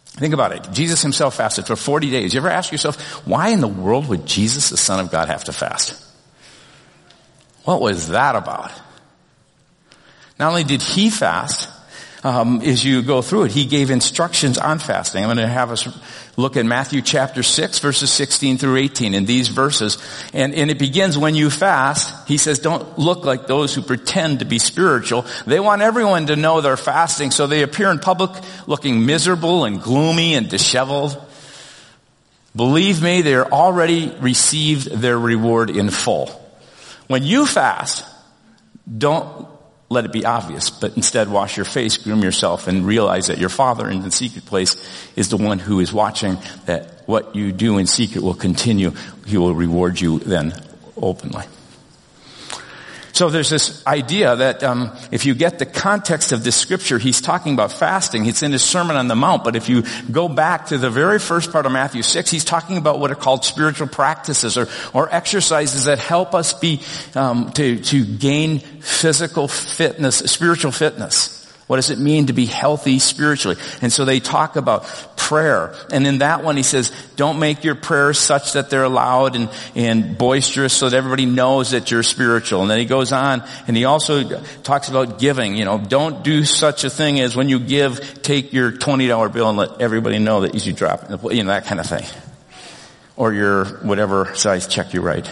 Think 0.05 0.33
about 0.33 0.51
it. 0.51 0.71
Jesus 0.71 1.01
himself 1.01 1.35
fasted 1.35 1.65
for 1.65 1.75
40 1.75 2.09
days. 2.09 2.33
You 2.33 2.39
ever 2.39 2.49
ask 2.49 2.71
yourself, 2.71 3.25
why 3.25 3.49
in 3.49 3.61
the 3.61 3.67
world 3.67 4.07
would 4.07 4.25
Jesus, 4.25 4.69
the 4.69 4.77
Son 4.77 4.99
of 4.99 5.11
God, 5.11 5.29
have 5.29 5.45
to 5.45 5.53
fast? 5.53 6.08
What 7.69 7.81
was 7.81 8.07
that 8.07 8.35
about? 8.35 8.71
Not 10.39 10.49
only 10.49 10.63
did 10.63 10.81
he 10.81 11.11
fast, 11.11 11.69
um, 12.23 12.61
as 12.63 12.83
you 12.83 13.03
go 13.03 13.21
through 13.21 13.43
it, 13.43 13.51
he 13.51 13.67
gave 13.67 13.91
instructions 13.91 14.57
on 14.57 14.79
fasting. 14.79 15.23
I'm 15.23 15.27
going 15.27 15.37
to 15.37 15.47
have 15.47 15.69
us 15.69 15.87
look 16.35 16.57
at 16.57 16.65
Matthew 16.65 17.03
chapter 17.03 17.43
6 17.43 17.77
verses 17.77 18.11
16 18.11 18.57
through 18.57 18.77
18 18.77 19.13
in 19.13 19.25
these 19.25 19.49
verses. 19.49 19.99
And, 20.33 20.55
and 20.55 20.71
it 20.71 20.79
begins 20.79 21.15
when 21.15 21.35
you 21.35 21.51
fast. 21.51 22.27
He 22.27 22.37
says, 22.37 22.57
don't 22.57 22.97
look 22.97 23.23
like 23.23 23.45
those 23.45 23.75
who 23.75 23.83
pretend 23.83 24.39
to 24.39 24.45
be 24.45 24.57
spiritual. 24.57 25.27
They 25.45 25.59
want 25.59 25.83
everyone 25.83 26.25
to 26.25 26.35
know 26.35 26.61
they're 26.61 26.75
fasting, 26.75 27.29
so 27.29 27.45
they 27.45 27.61
appear 27.61 27.91
in 27.91 27.99
public 27.99 28.31
looking 28.65 29.05
miserable 29.05 29.65
and 29.65 29.79
gloomy 29.79 30.33
and 30.33 30.49
disheveled. 30.49 31.23
Believe 32.55 33.03
me, 33.03 33.21
they 33.21 33.35
are 33.35 33.51
already 33.51 34.09
received 34.21 34.89
their 34.89 35.19
reward 35.19 35.69
in 35.69 35.91
full. 35.91 36.48
When 37.09 37.23
you 37.23 37.47
fast, 37.47 38.05
don't 38.85 39.47
let 39.89 40.05
it 40.05 40.11
be 40.11 40.25
obvious, 40.25 40.69
but 40.69 40.95
instead 40.95 41.27
wash 41.27 41.57
your 41.57 41.65
face, 41.65 41.97
groom 41.97 42.21
yourself, 42.21 42.67
and 42.67 42.85
realize 42.85 43.27
that 43.27 43.39
your 43.39 43.49
Father 43.49 43.89
in 43.89 44.03
the 44.03 44.11
secret 44.11 44.45
place 44.45 44.75
is 45.15 45.29
the 45.29 45.37
one 45.37 45.57
who 45.57 45.79
is 45.79 45.91
watching, 45.91 46.37
that 46.67 47.01
what 47.07 47.35
you 47.35 47.51
do 47.51 47.79
in 47.79 47.87
secret 47.87 48.23
will 48.23 48.35
continue. 48.35 48.91
He 49.25 49.37
will 49.37 49.55
reward 49.55 49.99
you 49.99 50.19
then 50.19 50.53
openly. 50.95 51.45
So 53.19 53.29
there's 53.29 53.49
this 53.49 53.85
idea 53.85 54.33
that 54.33 54.63
um, 54.63 54.95
if 55.11 55.25
you 55.25 55.35
get 55.35 55.59
the 55.59 55.65
context 55.65 56.31
of 56.31 56.45
this 56.45 56.55
scripture, 56.55 56.97
he's 56.97 57.19
talking 57.19 57.53
about 57.53 57.73
fasting. 57.73 58.25
It's 58.27 58.43
in 58.43 58.53
his 58.53 58.63
Sermon 58.63 58.95
on 58.95 59.09
the 59.09 59.15
Mount. 59.15 59.43
But 59.43 59.57
if 59.57 59.67
you 59.67 59.83
go 60.09 60.29
back 60.29 60.67
to 60.67 60.77
the 60.77 60.89
very 60.89 61.19
first 61.19 61.51
part 61.51 61.65
of 61.65 61.73
Matthew 61.73 62.01
6, 62.01 62.31
he's 62.31 62.45
talking 62.45 62.77
about 62.77 62.97
what 63.01 63.11
are 63.11 63.15
called 63.15 63.43
spiritual 63.43 63.87
practices 63.87 64.57
or, 64.57 64.69
or 64.93 65.13
exercises 65.13 65.83
that 65.83 65.99
help 65.99 66.33
us 66.33 66.53
be 66.53 66.81
um, 67.13 67.51
to, 67.55 67.81
to 67.81 68.05
gain 68.05 68.59
physical 68.59 69.49
fitness, 69.49 70.19
spiritual 70.19 70.71
fitness. 70.71 71.38
What 71.69 71.75
does 71.75 71.91
it 71.91 71.99
mean 71.99 72.25
to 72.25 72.33
be 72.33 72.47
healthy 72.47 72.97
spiritually? 72.97 73.55
And 73.83 73.93
so 73.93 74.03
they 74.03 74.19
talk 74.19 74.55
about 74.55 74.85
prayer. 75.17 75.75
And 75.91 76.07
in 76.07 76.17
that 76.17 76.43
one 76.43 76.57
he 76.57 76.63
says, 76.63 76.91
don't 77.15 77.37
make 77.37 77.63
your 77.63 77.75
prayers 77.75 78.17
such 78.17 78.53
that 78.53 78.71
they're 78.71 78.89
loud 78.89 79.35
and, 79.35 79.51
and 79.75 80.17
boisterous 80.17 80.73
so 80.73 80.89
that 80.89 80.97
everybody 80.97 81.27
knows 81.27 81.69
that 81.69 81.91
you're 81.91 82.01
spiritual. 82.01 82.63
And 82.63 82.71
then 82.71 82.79
he 82.79 82.85
goes 82.85 83.11
on 83.11 83.43
and 83.67 83.77
he 83.77 83.85
also 83.85 84.41
talks 84.63 84.89
about 84.89 85.19
giving. 85.19 85.57
You 85.57 85.65
know, 85.65 85.77
don't 85.77 86.23
do 86.23 86.43
such 86.43 86.85
a 86.85 86.89
thing 86.89 87.19
as 87.19 87.35
when 87.35 87.49
you 87.49 87.59
give, 87.59 88.23
take 88.23 88.51
your 88.51 88.71
$20 88.71 89.31
bill 89.31 89.49
and 89.49 89.57
let 89.59 89.79
everybody 89.79 90.17
know 90.17 90.41
that 90.41 90.65
you 90.65 90.73
drop, 90.73 91.07
you 91.31 91.43
know, 91.43 91.49
that 91.51 91.65
kind 91.65 91.79
of 91.79 91.85
thing. 91.85 92.05
Or 93.15 93.31
your 93.31 93.65
whatever 93.83 94.33
size 94.33 94.65
check 94.65 94.95
you 94.95 95.01
write. 95.01 95.29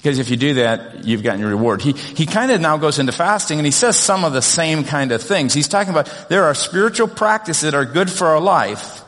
Because 0.00 0.18
if 0.18 0.30
you 0.30 0.36
do 0.38 0.54
that, 0.54 1.04
you've 1.04 1.22
gotten 1.22 1.40
your 1.40 1.50
reward. 1.50 1.82
He, 1.82 1.92
he 1.92 2.24
kind 2.24 2.50
of 2.50 2.58
now 2.58 2.78
goes 2.78 2.98
into 2.98 3.12
fasting 3.12 3.58
and 3.58 3.66
he 3.66 3.70
says 3.70 3.98
some 3.98 4.24
of 4.24 4.32
the 4.32 4.40
same 4.40 4.82
kind 4.82 5.12
of 5.12 5.20
things. 5.20 5.52
He's 5.52 5.68
talking 5.68 5.90
about 5.90 6.10
there 6.30 6.44
are 6.44 6.54
spiritual 6.54 7.06
practices 7.06 7.70
that 7.70 7.74
are 7.74 7.84
good 7.84 8.10
for 8.10 8.28
our 8.28 8.40
life, 8.40 9.02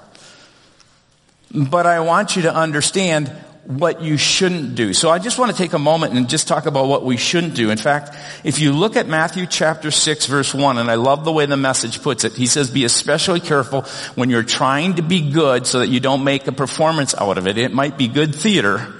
but 1.50 1.86
I 1.86 2.00
want 2.00 2.36
you 2.36 2.42
to 2.42 2.54
understand 2.54 3.32
what 3.64 4.02
you 4.02 4.18
shouldn't 4.18 4.74
do. 4.74 4.92
So 4.92 5.08
I 5.08 5.18
just 5.18 5.38
want 5.38 5.50
to 5.52 5.56
take 5.56 5.72
a 5.72 5.78
moment 5.78 6.14
and 6.14 6.28
just 6.28 6.46
talk 6.46 6.66
about 6.66 6.88
what 6.88 7.04
we 7.04 7.16
shouldn't 7.16 7.54
do. 7.54 7.70
In 7.70 7.78
fact, 7.78 8.14
if 8.44 8.58
you 8.58 8.72
look 8.72 8.96
at 8.96 9.06
Matthew 9.06 9.46
chapter 9.46 9.90
6 9.90 10.26
verse 10.26 10.52
1, 10.52 10.78
and 10.78 10.90
I 10.90 10.96
love 10.96 11.24
the 11.24 11.32
way 11.32 11.46
the 11.46 11.56
message 11.56 12.02
puts 12.02 12.24
it, 12.24 12.32
he 12.32 12.46
says 12.46 12.70
be 12.70 12.84
especially 12.84 13.40
careful 13.40 13.82
when 14.14 14.30
you're 14.30 14.42
trying 14.42 14.96
to 14.96 15.02
be 15.02 15.30
good 15.30 15.66
so 15.66 15.78
that 15.78 15.88
you 15.88 16.00
don't 16.00 16.24
make 16.24 16.46
a 16.48 16.52
performance 16.52 17.14
out 17.14 17.38
of 17.38 17.46
it. 17.46 17.56
It 17.56 17.72
might 17.72 17.96
be 17.96 18.08
good 18.08 18.34
theater, 18.34 18.92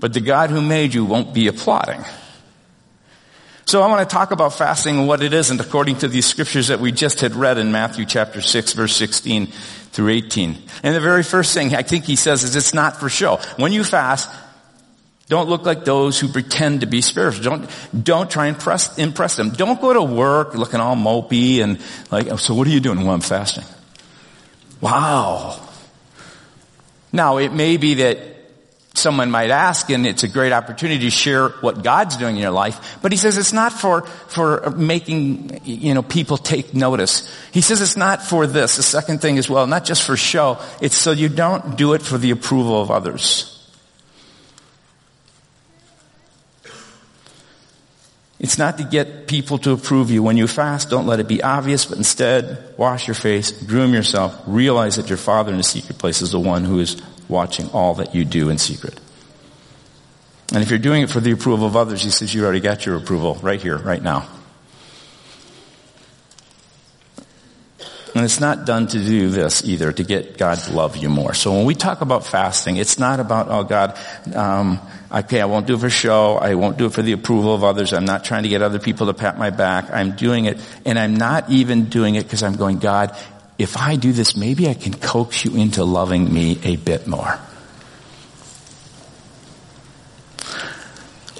but 0.00 0.12
the 0.12 0.20
God 0.20 0.50
who 0.50 0.60
made 0.60 0.94
you 0.94 1.04
won't 1.04 1.32
be 1.32 1.46
applauding. 1.46 2.04
So 3.66 3.82
I 3.82 3.86
want 3.86 4.08
to 4.08 4.12
talk 4.12 4.32
about 4.32 4.54
fasting 4.54 4.98
and 4.98 5.06
what 5.06 5.22
it 5.22 5.32
isn't 5.32 5.60
according 5.60 5.98
to 5.98 6.08
these 6.08 6.26
scriptures 6.26 6.68
that 6.68 6.80
we 6.80 6.90
just 6.90 7.20
had 7.20 7.36
read 7.36 7.56
in 7.56 7.70
Matthew 7.70 8.04
chapter 8.04 8.40
6 8.40 8.72
verse 8.72 8.96
16 8.96 9.46
through 9.92 10.08
18. 10.08 10.58
And 10.82 10.94
the 10.94 11.00
very 11.00 11.22
first 11.22 11.54
thing 11.54 11.74
I 11.74 11.82
think 11.82 12.04
he 12.04 12.16
says 12.16 12.42
is 12.42 12.56
it's 12.56 12.74
not 12.74 12.96
for 12.96 13.08
show. 13.08 13.36
When 13.58 13.72
you 13.72 13.84
fast, 13.84 14.28
don't 15.28 15.48
look 15.48 15.64
like 15.64 15.84
those 15.84 16.18
who 16.18 16.26
pretend 16.26 16.80
to 16.80 16.88
be 16.88 17.00
spiritual. 17.00 17.44
Don't, 17.44 17.70
don't 18.02 18.28
try 18.28 18.46
and 18.46 18.56
impress, 18.56 18.98
impress 18.98 19.36
them. 19.36 19.50
Don't 19.50 19.80
go 19.80 19.92
to 19.92 20.02
work 20.02 20.56
looking 20.56 20.80
all 20.80 20.96
mopey 20.96 21.62
and 21.62 21.78
like, 22.10 22.26
oh, 22.26 22.36
so 22.36 22.54
what 22.54 22.66
are 22.66 22.70
you 22.70 22.80
doing? 22.80 23.04
Well, 23.04 23.14
I'm 23.14 23.20
fasting. 23.20 23.64
Wow. 24.80 25.60
Now, 27.12 27.36
it 27.36 27.52
may 27.52 27.76
be 27.76 27.94
that 27.94 28.18
someone 28.94 29.30
might 29.30 29.50
ask, 29.50 29.88
and 29.90 30.06
it's 30.06 30.24
a 30.24 30.28
great 30.28 30.52
opportunity 30.52 31.00
to 31.00 31.10
share 31.10 31.48
what 31.48 31.82
God's 31.82 32.16
doing 32.16 32.36
in 32.36 32.42
your 32.42 32.50
life. 32.50 32.98
But 33.02 33.12
he 33.12 33.18
says 33.18 33.38
it's 33.38 33.52
not 33.52 33.72
for, 33.72 34.02
for 34.02 34.70
making, 34.70 35.60
you 35.64 35.94
know, 35.94 36.02
people 36.02 36.36
take 36.36 36.74
notice. 36.74 37.28
He 37.52 37.60
says 37.60 37.80
it's 37.80 37.96
not 37.96 38.22
for 38.22 38.46
this. 38.46 38.76
The 38.76 38.82
second 38.82 39.20
thing 39.20 39.38
as 39.38 39.48
well, 39.48 39.66
not 39.66 39.84
just 39.84 40.04
for 40.04 40.16
show. 40.16 40.58
It's 40.80 40.96
so 40.96 41.12
you 41.12 41.28
don't 41.28 41.76
do 41.76 41.94
it 41.94 42.02
for 42.02 42.18
the 42.18 42.30
approval 42.30 42.80
of 42.80 42.90
others. 42.90 43.56
It's 48.40 48.56
not 48.56 48.78
to 48.78 48.84
get 48.84 49.28
people 49.28 49.58
to 49.58 49.72
approve 49.72 50.10
you. 50.10 50.22
When 50.22 50.38
you 50.38 50.46
fast, 50.46 50.88
don't 50.88 51.06
let 51.06 51.20
it 51.20 51.28
be 51.28 51.42
obvious, 51.42 51.84
but 51.84 51.98
instead, 51.98 52.74
wash 52.78 53.06
your 53.06 53.14
face, 53.14 53.52
groom 53.52 53.92
yourself, 53.92 54.34
realize 54.46 54.96
that 54.96 55.10
your 55.10 55.18
Father 55.18 55.52
in 55.52 55.58
the 55.58 55.62
secret 55.62 55.98
place 55.98 56.22
is 56.22 56.32
the 56.32 56.40
one 56.40 56.64
who 56.64 56.80
is 56.80 57.00
watching 57.30 57.70
all 57.70 57.94
that 57.94 58.14
you 58.14 58.24
do 58.24 58.50
in 58.50 58.58
secret. 58.58 59.00
And 60.52 60.62
if 60.62 60.70
you're 60.70 60.80
doing 60.80 61.02
it 61.02 61.10
for 61.10 61.20
the 61.20 61.30
approval 61.30 61.66
of 61.66 61.76
others, 61.76 62.02
he 62.02 62.10
says 62.10 62.34
you 62.34 62.42
already 62.44 62.60
got 62.60 62.84
your 62.84 62.96
approval 62.96 63.36
right 63.36 63.62
here, 63.62 63.78
right 63.78 64.02
now. 64.02 64.28
And 68.14 68.24
it's 68.24 68.40
not 68.40 68.66
done 68.66 68.88
to 68.88 68.98
do 68.98 69.30
this 69.30 69.64
either, 69.64 69.92
to 69.92 70.02
get 70.02 70.36
God 70.36 70.58
to 70.58 70.72
love 70.72 70.96
you 70.96 71.08
more. 71.08 71.32
So 71.32 71.52
when 71.52 71.64
we 71.64 71.76
talk 71.76 72.00
about 72.00 72.26
fasting, 72.26 72.76
it's 72.76 72.98
not 72.98 73.20
about, 73.20 73.48
oh 73.48 73.62
God, 73.62 73.96
um, 74.34 74.80
okay, 75.12 75.40
I 75.40 75.44
won't 75.44 75.68
do 75.68 75.74
it 75.74 75.80
for 75.80 75.90
show. 75.90 76.36
I 76.36 76.56
won't 76.56 76.76
do 76.76 76.86
it 76.86 76.92
for 76.92 77.02
the 77.02 77.12
approval 77.12 77.54
of 77.54 77.62
others. 77.62 77.92
I'm 77.92 78.04
not 78.04 78.24
trying 78.24 78.42
to 78.42 78.48
get 78.48 78.62
other 78.62 78.80
people 78.80 79.06
to 79.06 79.14
pat 79.14 79.38
my 79.38 79.50
back. 79.50 79.90
I'm 79.92 80.16
doing 80.16 80.46
it, 80.46 80.58
and 80.84 80.98
I'm 80.98 81.14
not 81.14 81.50
even 81.50 81.84
doing 81.84 82.16
it 82.16 82.24
because 82.24 82.42
I'm 82.42 82.56
going, 82.56 82.78
God, 82.78 83.16
if 83.60 83.76
I 83.76 83.96
do 83.96 84.14
this, 84.14 84.34
maybe 84.34 84.70
I 84.70 84.74
can 84.74 84.94
coax 84.94 85.44
you 85.44 85.54
into 85.54 85.84
loving 85.84 86.32
me 86.32 86.58
a 86.64 86.76
bit 86.76 87.06
more. 87.06 87.38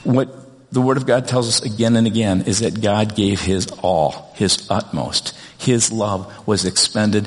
What 0.04 0.28
the 0.70 0.82
Word 0.82 0.98
of 0.98 1.06
God 1.06 1.26
tells 1.28 1.48
us 1.48 1.62
again 1.62 1.96
and 1.96 2.06
again 2.06 2.42
is 2.42 2.58
that 2.58 2.82
God 2.82 3.16
gave 3.16 3.40
His 3.40 3.68
all, 3.82 4.32
His 4.34 4.70
utmost. 4.70 5.34
His 5.56 5.90
love 5.90 6.46
was 6.46 6.66
expended 6.66 7.26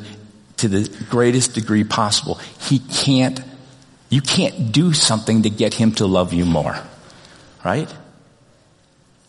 to 0.57 0.67
the 0.67 0.87
greatest 1.09 1.55
degree 1.55 1.83
possible. 1.83 2.35
He 2.61 2.77
can't, 2.77 3.41
you 4.09 4.21
can't 4.21 4.71
do 4.71 4.93
something 4.93 5.41
to 5.41 5.49
get 5.49 5.73
Him 5.73 5.93
to 5.93 6.05
love 6.05 6.33
you 6.33 6.45
more. 6.45 6.77
Right? 7.65 7.91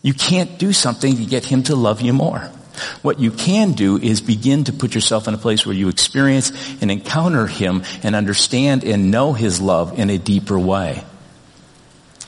You 0.03 0.13
can't 0.13 0.59
do 0.59 0.73
something 0.73 1.17
to 1.17 1.25
get 1.25 1.43
Him 1.43 1.63
to 1.63 1.75
love 1.75 2.01
you 2.01 2.13
more. 2.13 2.51
What 3.01 3.19
you 3.19 3.31
can 3.31 3.73
do 3.73 3.97
is 3.97 4.21
begin 4.21 4.63
to 4.65 4.73
put 4.73 4.95
yourself 4.95 5.27
in 5.27 5.33
a 5.33 5.37
place 5.37 5.65
where 5.65 5.75
you 5.75 5.89
experience 5.89 6.51
and 6.81 6.91
encounter 6.91 7.47
Him 7.47 7.83
and 8.03 8.15
understand 8.15 8.83
and 8.83 9.11
know 9.11 9.33
His 9.33 9.61
love 9.61 9.97
in 9.99 10.09
a 10.09 10.17
deeper 10.17 10.57
way. 10.57 11.03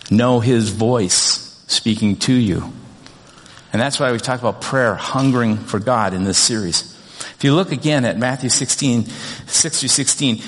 Know 0.09 0.39
His 0.39 0.69
voice 0.69 1.63
speaking 1.67 2.15
to 2.17 2.33
you. 2.33 2.73
And 3.73 3.81
that's 3.81 3.99
why 3.99 4.11
we 4.11 4.17
talk 4.17 4.39
about 4.39 4.61
prayer, 4.61 4.95
hungering 4.95 5.57
for 5.57 5.79
God 5.79 6.13
in 6.13 6.23
this 6.23 6.37
series. 6.37 6.93
If 7.19 7.43
you 7.43 7.53
look 7.53 7.71
again 7.71 8.05
at 8.05 8.17
Matthew 8.17 8.49
16, 8.49 9.05
6 9.05 9.79
through 9.79 9.89
16, 9.89 10.41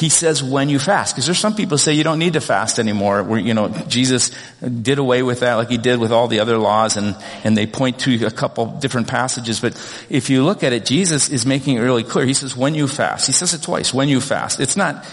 he 0.00 0.08
says 0.08 0.42
when 0.42 0.68
you 0.68 0.78
fast. 0.78 1.14
Because 1.14 1.26
there's 1.26 1.38
some 1.38 1.54
people 1.54 1.78
say 1.78 1.92
you 1.92 2.02
don't 2.02 2.18
need 2.18 2.32
to 2.32 2.40
fast 2.40 2.78
anymore. 2.78 3.22
Where, 3.22 3.38
you 3.38 3.54
know, 3.54 3.68
Jesus 3.86 4.30
did 4.60 4.98
away 4.98 5.22
with 5.22 5.40
that 5.40 5.54
like 5.54 5.68
he 5.68 5.78
did 5.78 6.00
with 6.00 6.10
all 6.10 6.26
the 6.26 6.40
other 6.40 6.56
laws 6.58 6.96
and, 6.96 7.14
and 7.44 7.56
they 7.56 7.66
point 7.66 8.00
to 8.00 8.24
a 8.24 8.30
couple 8.30 8.66
different 8.80 9.08
passages. 9.08 9.60
But 9.60 9.74
if 10.08 10.30
you 10.30 10.42
look 10.42 10.64
at 10.64 10.72
it, 10.72 10.86
Jesus 10.86 11.28
is 11.28 11.44
making 11.44 11.76
it 11.76 11.80
really 11.80 12.02
clear. 12.02 12.24
He 12.24 12.34
says 12.34 12.56
when 12.56 12.74
you 12.74 12.88
fast. 12.88 13.26
He 13.26 13.32
says 13.32 13.54
it 13.54 13.62
twice, 13.62 13.92
when 13.94 14.08
you 14.08 14.20
fast. 14.20 14.58
It's 14.58 14.76
not 14.76 15.04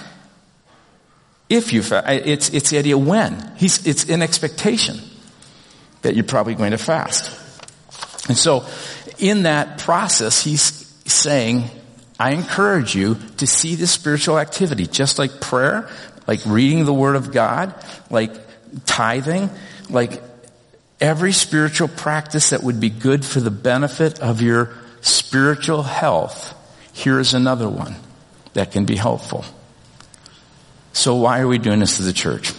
if 1.50 1.74
you 1.74 1.84
fast. 1.84 2.08
It's, 2.08 2.50
it's 2.50 2.70
the 2.70 2.80
idea 2.80 2.98
when. 2.98 3.52
He's, 3.58 3.86
it's 3.86 4.10
an 4.10 4.22
expectation. 4.22 5.00
that 6.02 6.16
you're 6.16 6.24
probably 6.24 6.56
going 6.56 6.72
to 6.72 6.78
fast. 6.78 7.32
And 8.30 8.38
so 8.38 8.66
in 9.20 9.44
that 9.44 9.80
process, 9.80 10.44
he's 10.44 10.62
saying, 11.06 11.66
I 12.20 12.32
encourage 12.32 12.96
you 12.96 13.18
to 13.38 13.48
see 13.48 13.76
this 13.76 13.92
spiritual 13.92 14.40
activity, 14.40 14.88
just 14.88 15.20
like 15.20 15.40
prayer, 15.40 15.90
like 16.28 16.40
reading 16.46 16.86
the 16.86 16.94
Word 16.94 17.16
of 17.16 17.32
God, 17.32 17.74
like 18.10 18.32
tithing, 18.86 19.50
like 19.90 20.22
every 21.00 21.32
spiritual 21.32 21.88
practice 21.88 22.50
that 22.50 22.64
would 22.64 22.80
be 22.80 22.90
good 22.90 23.24
for 23.24 23.40
the 23.40 23.52
benefit 23.52 24.20
of 24.20 24.42
your 24.42 24.74
spiritual 25.02 25.84
health. 25.84 26.54
Here 26.94 27.20
is 27.20 27.34
another 27.34 27.70
one 27.70 27.96
that 28.54 28.72
can 28.72 28.86
be 28.86 28.96
helpful. 28.96 29.46
So 30.94 31.16
why 31.16 31.42
are 31.42 31.48
we 31.48 31.60
doing 31.60 31.80
this 31.80 32.00
as 32.00 32.08
a 32.08 32.14
church? 32.14 32.52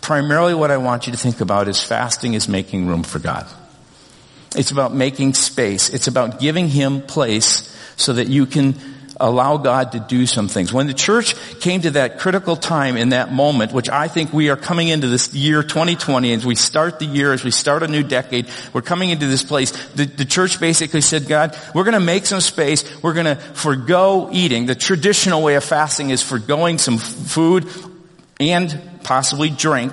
Primarily 0.00 0.54
what 0.54 0.72
I 0.72 0.78
want 0.78 1.06
you 1.06 1.12
to 1.12 1.18
think 1.18 1.40
about 1.40 1.68
is 1.68 1.80
fasting 1.80 2.34
is 2.34 2.48
making 2.48 2.86
room 2.88 3.04
for 3.04 3.20
God. 3.20 3.46
It's 4.56 4.72
about 4.72 4.92
making 4.92 5.34
space. 5.34 5.90
It's 5.90 6.08
about 6.08 6.40
giving 6.40 6.68
Him 6.68 7.02
place 7.02 7.72
so 7.96 8.14
that 8.14 8.28
you 8.28 8.46
can 8.46 8.74
allow 9.18 9.56
God 9.56 9.92
to 9.92 10.00
do 10.00 10.26
some 10.26 10.48
things. 10.48 10.72
When 10.72 10.86
the 10.86 10.94
church 10.94 11.34
came 11.60 11.82
to 11.82 11.90
that 11.92 12.18
critical 12.18 12.56
time 12.56 12.96
in 12.96 13.10
that 13.10 13.32
moment, 13.32 13.72
which 13.72 13.88
I 13.88 14.08
think 14.08 14.32
we 14.32 14.50
are 14.50 14.56
coming 14.56 14.88
into 14.88 15.08
this 15.08 15.32
year 15.32 15.62
2020, 15.62 16.32
as 16.32 16.44
we 16.44 16.54
start 16.54 16.98
the 16.98 17.06
year, 17.06 17.32
as 17.32 17.42
we 17.42 17.50
start 17.50 17.82
a 17.82 17.88
new 17.88 18.02
decade, 18.02 18.48
we're 18.72 18.82
coming 18.82 19.10
into 19.10 19.26
this 19.26 19.42
place. 19.42 19.70
The, 19.94 20.04
the 20.04 20.24
church 20.24 20.60
basically 20.60 21.00
said, 21.00 21.28
God, 21.28 21.58
we're 21.74 21.84
going 21.84 21.94
to 21.94 22.00
make 22.00 22.26
some 22.26 22.40
space. 22.40 22.84
We're 23.02 23.14
going 23.14 23.26
to 23.26 23.36
forego 23.36 24.28
eating. 24.32 24.66
The 24.66 24.74
traditional 24.74 25.42
way 25.42 25.54
of 25.54 25.64
fasting 25.64 26.10
is 26.10 26.22
foregoing 26.22 26.78
some 26.78 26.98
food 26.98 27.66
and 28.38 28.80
possibly 29.02 29.50
drink. 29.50 29.92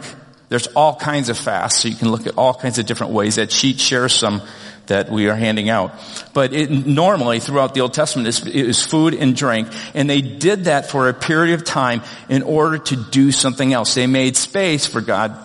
There's 0.49 0.67
all 0.67 0.95
kinds 0.95 1.29
of 1.29 1.37
fasts, 1.37 1.81
so 1.81 1.87
you 1.87 1.95
can 1.95 2.11
look 2.11 2.27
at 2.27 2.37
all 2.37 2.53
kinds 2.53 2.77
of 2.77 2.85
different 2.85 3.13
ways. 3.13 3.37
That 3.37 3.51
sheet 3.51 3.79
shares 3.79 4.13
some 4.13 4.41
that 4.87 5.09
we 5.09 5.29
are 5.29 5.35
handing 5.35 5.69
out. 5.69 5.93
But 6.33 6.53
it, 6.53 6.69
normally 6.69 7.39
throughout 7.39 7.73
the 7.73 7.81
Old 7.81 7.93
Testament 7.93 8.27
it 8.47 8.67
was 8.67 8.85
food 8.85 9.13
and 9.13 9.35
drink, 9.35 9.67
and 9.93 10.09
they 10.09 10.21
did 10.21 10.65
that 10.65 10.89
for 10.89 11.09
a 11.09 11.13
period 11.13 11.53
of 11.53 11.63
time 11.63 12.01
in 12.29 12.43
order 12.43 12.77
to 12.77 12.95
do 12.95 13.31
something 13.31 13.73
else. 13.73 13.95
They 13.95 14.07
made 14.07 14.35
space 14.35 14.85
for 14.85 15.01
God 15.01 15.37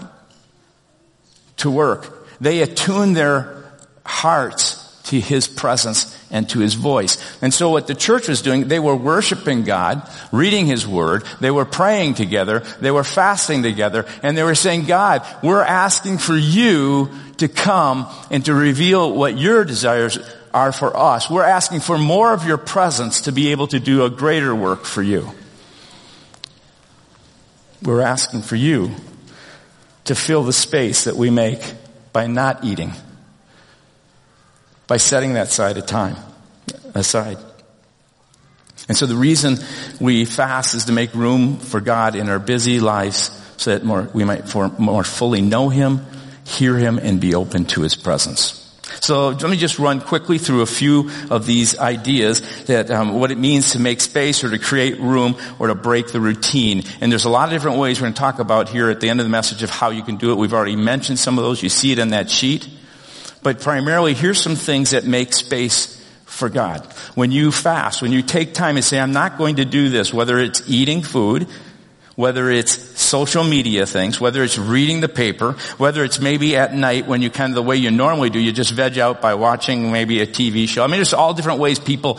to 1.59 1.71
work. 1.71 2.28
They 2.40 2.62
attuned 2.62 3.16
their 3.16 3.64
hearts 4.04 4.85
to 5.04 5.21
His 5.21 5.49
presence 5.49 6.16
and 6.30 6.49
to 6.50 6.59
His 6.59 6.75
voice. 6.75 7.16
And 7.42 7.52
so 7.52 7.71
what 7.71 7.87
the 7.87 7.95
church 7.95 8.28
was 8.28 8.42
doing, 8.42 8.68
they 8.68 8.78
were 8.78 8.95
worshiping 8.95 9.64
God, 9.64 10.09
reading 10.33 10.66
His 10.66 10.87
Word, 10.87 11.25
they 11.40 11.50
were 11.50 11.64
praying 11.64 12.14
together, 12.14 12.61
they 12.80 12.90
were 12.90 13.04
fasting 13.04 13.62
together, 13.62 14.07
and 14.23 14.37
they 14.37 14.42
were 14.42 14.54
saying, 14.54 14.85
God, 14.85 15.26
we're 15.42 15.62
asking 15.62 16.18
for 16.18 16.37
you 16.37 17.11
to 17.38 17.49
come 17.49 18.07
and 18.30 18.45
to 18.45 18.54
reveal 18.54 19.12
what 19.12 19.38
your 19.38 19.64
desires 19.64 20.18
are 20.52 20.73
for 20.73 20.97
us. 20.97 21.30
We're 21.30 21.45
asking 21.45 21.80
for 21.80 21.99
more 21.99 22.33
of 22.33 22.47
your 22.47 22.59
presence 22.59 23.23
to 23.23 23.33
be 23.33 23.52
able 23.52 23.66
to 23.68 23.80
do 23.80 24.04
a 24.04 24.11
greater 24.11 24.54
work 24.54 24.85
for 24.85 25.02
you. 25.02 25.30
We're 27.83 28.02
asking 28.02 28.42
for 28.42 28.57
you 28.57 28.90
to 30.04 30.14
fill 30.14 30.42
the 30.42 30.52
space 30.52 31.04
that 31.04 31.16
we 31.16 31.30
make 31.30 31.62
by 32.12 32.26
not 32.26 32.64
eating 32.64 32.92
by 34.88 34.97
setting 34.97 35.35
that 35.35 35.49
side 35.52 35.76
of 35.76 35.87
time 35.87 36.16
aside. 36.95 37.38
And 38.88 38.97
so 38.97 39.07
the 39.07 39.14
reason 39.14 39.59
we 40.00 40.25
fast 40.25 40.75
is 40.75 40.87
to 40.87 40.92
make 40.92 41.14
room 41.14 41.59
for 41.59 41.80
God 41.80 42.16
in 42.16 42.28
our 42.28 42.38
busy 42.38 42.80
lives 42.80 43.30
so 43.59 43.71
that 43.71 43.85
more, 43.85 44.09
we 44.14 44.25
might 44.25 44.52
more 44.78 45.04
fully 45.04 45.42
know 45.42 45.68
Him, 45.68 46.04
hear 46.49 46.76
Him, 46.76 46.99
and 46.99 47.21
be 47.21 47.35
open 47.35 47.67
to 47.67 47.83
His 47.83 47.95
presence. 47.95 48.64
So 49.00 49.28
let 49.28 49.50
me 49.50 49.57
just 49.57 49.78
run 49.78 50.00
quickly 50.00 50.38
through 50.38 50.62
a 50.62 50.67
few 50.67 51.11
of 51.31 51.47
these 51.47 51.78
ideas 51.78 52.64
that 52.64 52.90
um, 52.90 53.14
what 53.21 53.31
it 53.31 53.38
means 53.38 53.73
to 53.73 53.78
make 53.78 54.00
space 54.00 54.43
or 54.43 54.50
to 54.50 54.59
create 54.59 54.99
room 54.99 55.37
or 55.59 55.69
to 55.69 55.75
break 55.75 56.09
the 56.09 56.21
routine. 56.21 56.83
And 57.00 57.12
there's 57.12 57.26
a 57.26 57.31
lot 57.31 57.49
of 57.49 57.52
different 57.52 57.78
ways 57.78 58.00
we're 58.00 58.07
going 58.07 58.14
to 58.14 58.19
talk 58.19 58.38
about 58.38 58.69
here 58.69 58.90
at 58.90 59.01
the 59.01 59.09
end 59.09 59.20
of 59.20 59.27
the 59.27 59.31
message 59.31 59.62
of 59.62 59.70
how 59.70 59.90
you 59.90 60.03
can 60.03 60.16
do 60.16 60.33
it. 60.33 60.37
We've 60.37 60.55
already 60.55 60.77
mentioned 60.77 61.18
some 61.18 61.38
of 61.38 61.44
those. 61.44 61.62
You 61.62 61.68
see 61.68 61.92
it 61.92 61.99
in 61.99 62.11
that 62.11 62.31
sheet. 62.31 62.68
But 63.42 63.61
primarily, 63.61 64.14
here's 64.14 64.40
some 64.40 64.57
things 64.57 64.90
that 64.90 65.05
make 65.05 65.33
space 65.33 65.94
for 66.25 66.49
God. 66.49 66.85
When 67.14 67.31
you 67.31 67.53
fast, 67.53 68.03
when 68.03 68.12
you 68.12 68.22
take 68.22 68.55
time 68.55 68.77
and 68.77 68.85
say, 68.85 68.99
I'm 68.99 69.12
not 69.12 69.38
going 69.38 69.57
to 69.57 69.64
do 69.64 69.90
this, 69.90 70.12
whether 70.12 70.38
it's 70.38 70.62
eating 70.68 71.03
food, 71.03 71.46
whether 72.18 72.50
it's 72.50 72.72
social 73.00 73.44
media 73.44 73.87
things, 73.87 74.20
whether 74.20 74.42
it's 74.42 74.59
reading 74.59 74.98
the 74.98 75.09
paper, 75.09 75.52
whether 75.76 76.02
it's 76.02 76.18
maybe 76.18 76.57
at 76.57 76.74
night 76.74 77.07
when 77.07 77.22
you 77.22 77.31
kind 77.31 77.52
of 77.52 77.54
the 77.54 77.62
way 77.62 77.76
you 77.76 77.92
normally 77.92 78.28
do, 78.28 78.40
you 78.40 78.50
just 78.50 78.72
veg 78.72 78.98
out 78.98 79.22
by 79.22 79.35
watching 79.35 79.92
maybe 79.92 80.20
a 80.20 80.26
TV 80.26 80.68
show. 80.68 80.83
I 80.83 80.88
mean, 80.88 80.96
there's 80.96 81.14
all 81.14 81.33
different 81.33 81.61
ways 81.61 81.78
people 81.78 82.18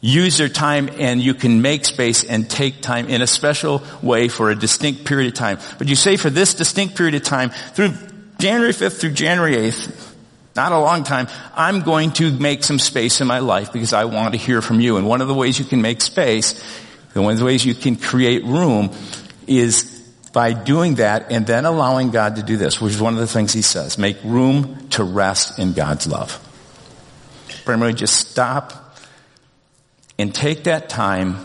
use 0.00 0.38
their 0.38 0.48
time 0.48 0.88
and 1.00 1.20
you 1.20 1.34
can 1.34 1.60
make 1.60 1.86
space 1.86 2.22
and 2.22 2.48
take 2.48 2.82
time 2.82 3.08
in 3.08 3.20
a 3.20 3.26
special 3.26 3.82
way 4.00 4.28
for 4.28 4.52
a 4.52 4.54
distinct 4.54 5.04
period 5.04 5.26
of 5.26 5.34
time. 5.34 5.58
But 5.76 5.88
you 5.88 5.96
say 5.96 6.16
for 6.16 6.30
this 6.30 6.54
distinct 6.54 6.94
period 6.96 7.16
of 7.16 7.24
time, 7.24 7.50
through 7.50 7.94
January 8.38 8.72
5th 8.72 9.00
through 9.00 9.14
January 9.14 9.56
8th, 9.56 10.14
not 10.54 10.70
a 10.70 10.78
long 10.78 11.02
time, 11.02 11.26
I'm 11.56 11.80
going 11.82 12.12
to 12.12 12.30
make 12.30 12.62
some 12.62 12.78
space 12.78 13.20
in 13.20 13.26
my 13.26 13.40
life 13.40 13.72
because 13.72 13.92
I 13.92 14.04
want 14.04 14.34
to 14.34 14.38
hear 14.38 14.62
from 14.62 14.78
you. 14.78 14.98
And 14.98 15.06
one 15.08 15.20
of 15.20 15.26
the 15.26 15.34
ways 15.34 15.58
you 15.58 15.64
can 15.64 15.82
make 15.82 16.00
space, 16.00 16.54
and 17.14 17.24
one 17.24 17.32
of 17.32 17.38
the 17.38 17.44
ways 17.44 17.64
you 17.64 17.74
can 17.74 17.96
create 17.96 18.44
room 18.44 18.90
is 19.46 20.00
by 20.32 20.52
doing 20.52 20.96
that 20.96 21.32
and 21.32 21.46
then 21.46 21.64
allowing 21.64 22.10
God 22.10 22.36
to 22.36 22.42
do 22.42 22.56
this, 22.56 22.80
which 22.80 22.94
is 22.94 23.00
one 23.00 23.14
of 23.14 23.20
the 23.20 23.26
things 23.26 23.52
he 23.52 23.62
says. 23.62 23.98
Make 23.98 24.22
room 24.22 24.88
to 24.90 25.02
rest 25.02 25.58
in 25.58 25.72
God's 25.72 26.06
love. 26.06 26.38
Primarily 27.64 27.94
just 27.94 28.30
stop 28.30 28.96
and 30.18 30.34
take 30.34 30.64
that 30.64 30.88
time 30.88 31.36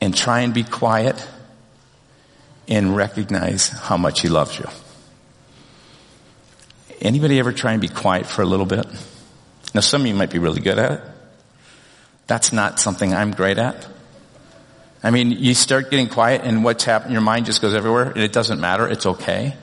and 0.00 0.16
try 0.16 0.40
and 0.40 0.54
be 0.54 0.62
quiet 0.62 1.26
and 2.68 2.94
recognize 2.94 3.68
how 3.68 3.96
much 3.96 4.20
he 4.20 4.28
loves 4.28 4.58
you. 4.58 4.66
Anybody 7.00 7.38
ever 7.38 7.52
try 7.52 7.72
and 7.72 7.80
be 7.80 7.88
quiet 7.88 8.26
for 8.26 8.42
a 8.42 8.46
little 8.46 8.66
bit? 8.66 8.86
Now 9.74 9.80
some 9.80 10.02
of 10.02 10.06
you 10.06 10.14
might 10.14 10.30
be 10.30 10.38
really 10.38 10.60
good 10.60 10.78
at 10.78 10.92
it. 10.92 11.00
That's 12.26 12.52
not 12.52 12.80
something 12.80 13.12
I'm 13.12 13.32
great 13.32 13.58
at. 13.58 13.86
I 15.06 15.10
mean, 15.10 15.30
you 15.30 15.54
start 15.54 15.88
getting 15.88 16.08
quiet 16.08 16.42
and 16.42 16.64
what's 16.64 16.82
happening, 16.82 17.12
your 17.12 17.22
mind 17.22 17.46
just 17.46 17.62
goes 17.62 17.74
everywhere 17.74 18.10
and 18.10 18.18
it 18.18 18.32
doesn't 18.32 18.60
matter. 18.60 18.88
It's 18.88 19.06
okay. 19.06 19.54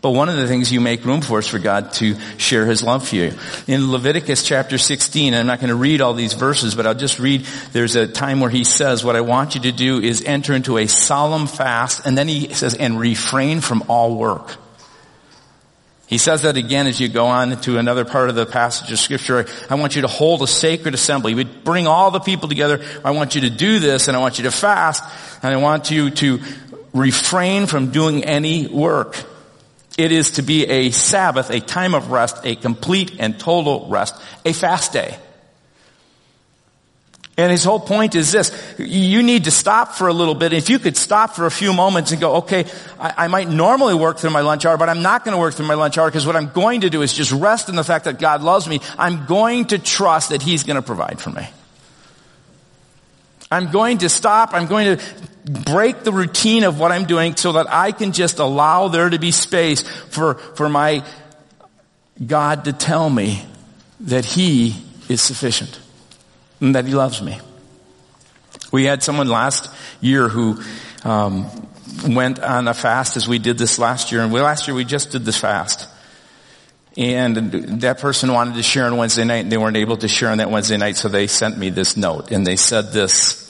But 0.00 0.12
one 0.12 0.28
of 0.28 0.36
the 0.36 0.46
things 0.46 0.72
you 0.72 0.80
make 0.80 1.04
room 1.04 1.22
for 1.22 1.40
is 1.40 1.48
for 1.48 1.58
God 1.58 1.92
to 1.94 2.14
share 2.38 2.64
His 2.64 2.82
love 2.82 3.08
for 3.08 3.16
you. 3.16 3.32
In 3.66 3.90
Leviticus 3.90 4.44
chapter 4.44 4.78
16, 4.78 5.34
I'm 5.34 5.46
not 5.46 5.58
going 5.58 5.70
to 5.70 5.74
read 5.74 6.00
all 6.00 6.14
these 6.14 6.34
verses, 6.34 6.76
but 6.76 6.86
I'll 6.86 6.94
just 6.94 7.18
read, 7.18 7.44
there's 7.72 7.96
a 7.96 8.06
time 8.06 8.38
where 8.38 8.48
He 8.48 8.62
says, 8.62 9.04
what 9.04 9.16
I 9.16 9.20
want 9.22 9.56
you 9.56 9.62
to 9.62 9.72
do 9.72 10.00
is 10.00 10.24
enter 10.24 10.54
into 10.54 10.78
a 10.78 10.86
solemn 10.86 11.48
fast, 11.48 12.06
and 12.06 12.16
then 12.16 12.28
He 12.28 12.54
says, 12.54 12.74
and 12.74 12.98
refrain 12.98 13.60
from 13.60 13.82
all 13.88 14.16
work. 14.16 14.56
He 16.10 16.18
says 16.18 16.42
that 16.42 16.56
again 16.56 16.88
as 16.88 16.98
you 16.98 17.08
go 17.08 17.26
on 17.26 17.60
to 17.60 17.78
another 17.78 18.04
part 18.04 18.30
of 18.30 18.34
the 18.34 18.44
passage 18.44 18.90
of 18.90 18.98
scripture. 18.98 19.46
I 19.70 19.76
want 19.76 19.94
you 19.94 20.02
to 20.02 20.08
hold 20.08 20.42
a 20.42 20.46
sacred 20.48 20.92
assembly. 20.92 21.34
We 21.34 21.44
bring 21.44 21.86
all 21.86 22.10
the 22.10 22.18
people 22.18 22.48
together. 22.48 22.84
I 23.04 23.12
want 23.12 23.36
you 23.36 23.42
to 23.42 23.50
do 23.50 23.78
this 23.78 24.08
and 24.08 24.16
I 24.16 24.20
want 24.20 24.36
you 24.36 24.44
to 24.44 24.50
fast 24.50 25.04
and 25.40 25.54
I 25.54 25.58
want 25.58 25.92
you 25.92 26.10
to 26.10 26.40
refrain 26.92 27.68
from 27.68 27.92
doing 27.92 28.24
any 28.24 28.66
work. 28.66 29.22
It 29.96 30.10
is 30.10 30.32
to 30.32 30.42
be 30.42 30.66
a 30.66 30.90
Sabbath, 30.90 31.50
a 31.50 31.60
time 31.60 31.94
of 31.94 32.10
rest, 32.10 32.38
a 32.42 32.56
complete 32.56 33.14
and 33.20 33.38
total 33.38 33.88
rest, 33.88 34.20
a 34.44 34.52
fast 34.52 34.92
day. 34.92 35.16
And 37.36 37.50
his 37.50 37.64
whole 37.64 37.80
point 37.80 38.14
is 38.14 38.32
this. 38.32 38.52
You 38.78 39.22
need 39.22 39.44
to 39.44 39.50
stop 39.50 39.94
for 39.94 40.08
a 40.08 40.12
little 40.12 40.34
bit. 40.34 40.52
If 40.52 40.68
you 40.68 40.78
could 40.78 40.96
stop 40.96 41.34
for 41.34 41.46
a 41.46 41.50
few 41.50 41.72
moments 41.72 42.12
and 42.12 42.20
go, 42.20 42.36
okay, 42.36 42.66
I, 42.98 43.14
I 43.16 43.28
might 43.28 43.48
normally 43.48 43.94
work 43.94 44.18
through 44.18 44.30
my 44.30 44.40
lunch 44.40 44.66
hour, 44.66 44.76
but 44.76 44.88
I'm 44.88 45.02
not 45.02 45.24
going 45.24 45.34
to 45.34 45.40
work 45.40 45.54
through 45.54 45.66
my 45.66 45.74
lunch 45.74 45.96
hour 45.96 46.08
because 46.08 46.26
what 46.26 46.36
I'm 46.36 46.50
going 46.50 46.82
to 46.82 46.90
do 46.90 47.02
is 47.02 47.14
just 47.14 47.32
rest 47.32 47.68
in 47.68 47.76
the 47.76 47.84
fact 47.84 48.04
that 48.04 48.18
God 48.18 48.42
loves 48.42 48.68
me. 48.68 48.80
I'm 48.98 49.26
going 49.26 49.66
to 49.66 49.78
trust 49.78 50.30
that 50.30 50.42
he's 50.42 50.64
going 50.64 50.76
to 50.76 50.82
provide 50.82 51.20
for 51.20 51.30
me. 51.30 51.48
I'm 53.50 53.70
going 53.70 53.98
to 53.98 54.08
stop. 54.08 54.50
I'm 54.52 54.66
going 54.66 54.98
to 54.98 55.04
break 55.64 56.04
the 56.04 56.12
routine 56.12 56.64
of 56.64 56.78
what 56.78 56.92
I'm 56.92 57.04
doing 57.04 57.36
so 57.36 57.52
that 57.52 57.72
I 57.72 57.92
can 57.92 58.12
just 58.12 58.38
allow 58.38 58.88
there 58.88 59.08
to 59.08 59.18
be 59.18 59.30
space 59.30 59.80
for, 59.80 60.34
for 60.34 60.68
my 60.68 61.04
God 62.24 62.64
to 62.64 62.72
tell 62.72 63.08
me 63.08 63.46
that 64.00 64.24
he 64.24 64.76
is 65.08 65.22
sufficient 65.22 65.80
and 66.60 66.74
that 66.74 66.86
he 66.86 66.94
loves 66.94 67.22
me. 67.22 67.38
We 68.72 68.84
had 68.84 69.02
someone 69.02 69.28
last 69.28 69.74
year 70.00 70.28
who 70.28 70.62
um, 71.04 71.46
went 72.06 72.38
on 72.38 72.68
a 72.68 72.74
fast 72.74 73.16
as 73.16 73.26
we 73.26 73.38
did 73.38 73.58
this 73.58 73.78
last 73.78 74.12
year, 74.12 74.22
and 74.22 74.32
we, 74.32 74.40
last 74.40 74.68
year 74.68 74.74
we 74.74 74.84
just 74.84 75.10
did 75.10 75.24
this 75.24 75.36
fast. 75.36 75.88
And 76.96 77.36
that 77.82 78.00
person 78.00 78.32
wanted 78.32 78.54
to 78.54 78.62
share 78.62 78.86
on 78.86 78.96
Wednesday 78.96 79.24
night, 79.24 79.40
and 79.40 79.52
they 79.52 79.58
weren't 79.58 79.76
able 79.76 79.96
to 79.98 80.08
share 80.08 80.30
on 80.30 80.38
that 80.38 80.50
Wednesday 80.50 80.76
night, 80.76 80.96
so 80.96 81.08
they 81.08 81.26
sent 81.26 81.56
me 81.56 81.70
this 81.70 81.96
note, 81.96 82.30
and 82.30 82.46
they 82.46 82.56
said 82.56 82.92
this, 82.92 83.40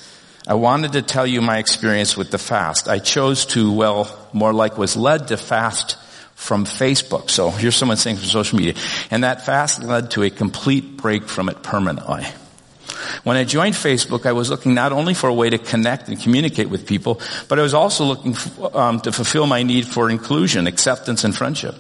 I 0.47 0.55
wanted 0.55 0.93
to 0.93 1.03
tell 1.03 1.27
you 1.27 1.43
my 1.43 1.59
experience 1.59 2.17
with 2.17 2.31
the 2.31 2.39
fast. 2.39 2.89
I 2.89 2.99
chose 2.99 3.47
to, 3.47 3.73
well, 3.73 4.29
more 4.33 4.53
like 4.53 4.79
was 4.79 4.97
led 4.97 5.29
to 5.29 5.37
fast 5.37 5.97
from 6.35 6.65
Facebook. 6.65 7.29
So 7.29 7.51
here's 7.51 7.77
someone 7.77 7.99
saying 7.99 8.17
from 8.17 8.27
social 8.27 8.59
media. 8.59 8.75
And 9.11 9.25
that 9.25 9.45
fast 9.45 9.83
led 9.83 10.13
to 10.13 10.23
a 10.23 10.31
complete 10.31 10.97
break 10.97 11.29
from 11.29 11.51
it 11.51 11.63
permanently. 11.63 12.27
When 13.25 13.37
I 13.37 13.45
joined 13.45 13.75
Facebook, 13.75 14.27
I 14.27 14.33
was 14.33 14.51
looking 14.51 14.75
not 14.75 14.93
only 14.93 15.15
for 15.15 15.29
a 15.29 15.35
way 15.35 15.51
to 15.51 15.59
connect 15.59 16.09
and 16.09 16.21
communicate 16.21 16.69
with 16.69 16.87
people, 16.87 17.21
but 17.49 17.59
I 17.59 17.63
was 17.63 17.75
also 17.75 18.05
looking 18.05 18.37
um, 18.75 19.01
to 19.01 19.13
fulfill 19.13 19.47
my 19.47 19.63
need 19.63 19.87
for 19.87 20.11
inclusion, 20.11 20.67
acceptance, 20.67 21.25
and 21.25 21.37
friendship. 21.37 21.75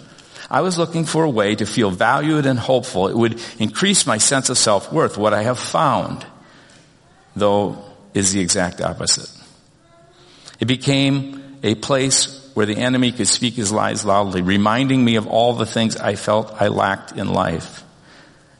I 0.50 0.62
was 0.62 0.78
looking 0.78 1.04
for 1.04 1.22
a 1.22 1.30
way 1.30 1.54
to 1.54 1.64
feel 1.64 1.90
valued 1.90 2.44
and 2.44 2.58
hopeful. 2.58 3.06
It 3.06 3.16
would 3.16 3.40
increase 3.58 4.06
my 4.06 4.18
sense 4.18 4.50
of 4.50 4.58
self-worth. 4.58 5.16
What 5.16 5.32
I 5.32 5.44
have 5.44 5.58
found, 5.58 6.26
though, 7.36 7.78
is 8.14 8.32
the 8.32 8.40
exact 8.40 8.80
opposite. 8.80 9.30
It 10.58 10.64
became 10.66 11.58
a 11.62 11.76
place 11.76 12.50
where 12.54 12.66
the 12.66 12.76
enemy 12.76 13.12
could 13.12 13.28
speak 13.28 13.54
his 13.54 13.70
lies 13.70 14.04
loudly, 14.04 14.42
reminding 14.42 15.04
me 15.04 15.16
of 15.16 15.28
all 15.28 15.52
the 15.52 15.66
things 15.66 15.96
I 15.96 16.16
felt 16.16 16.60
I 16.60 16.68
lacked 16.68 17.12
in 17.12 17.32
life. 17.32 17.84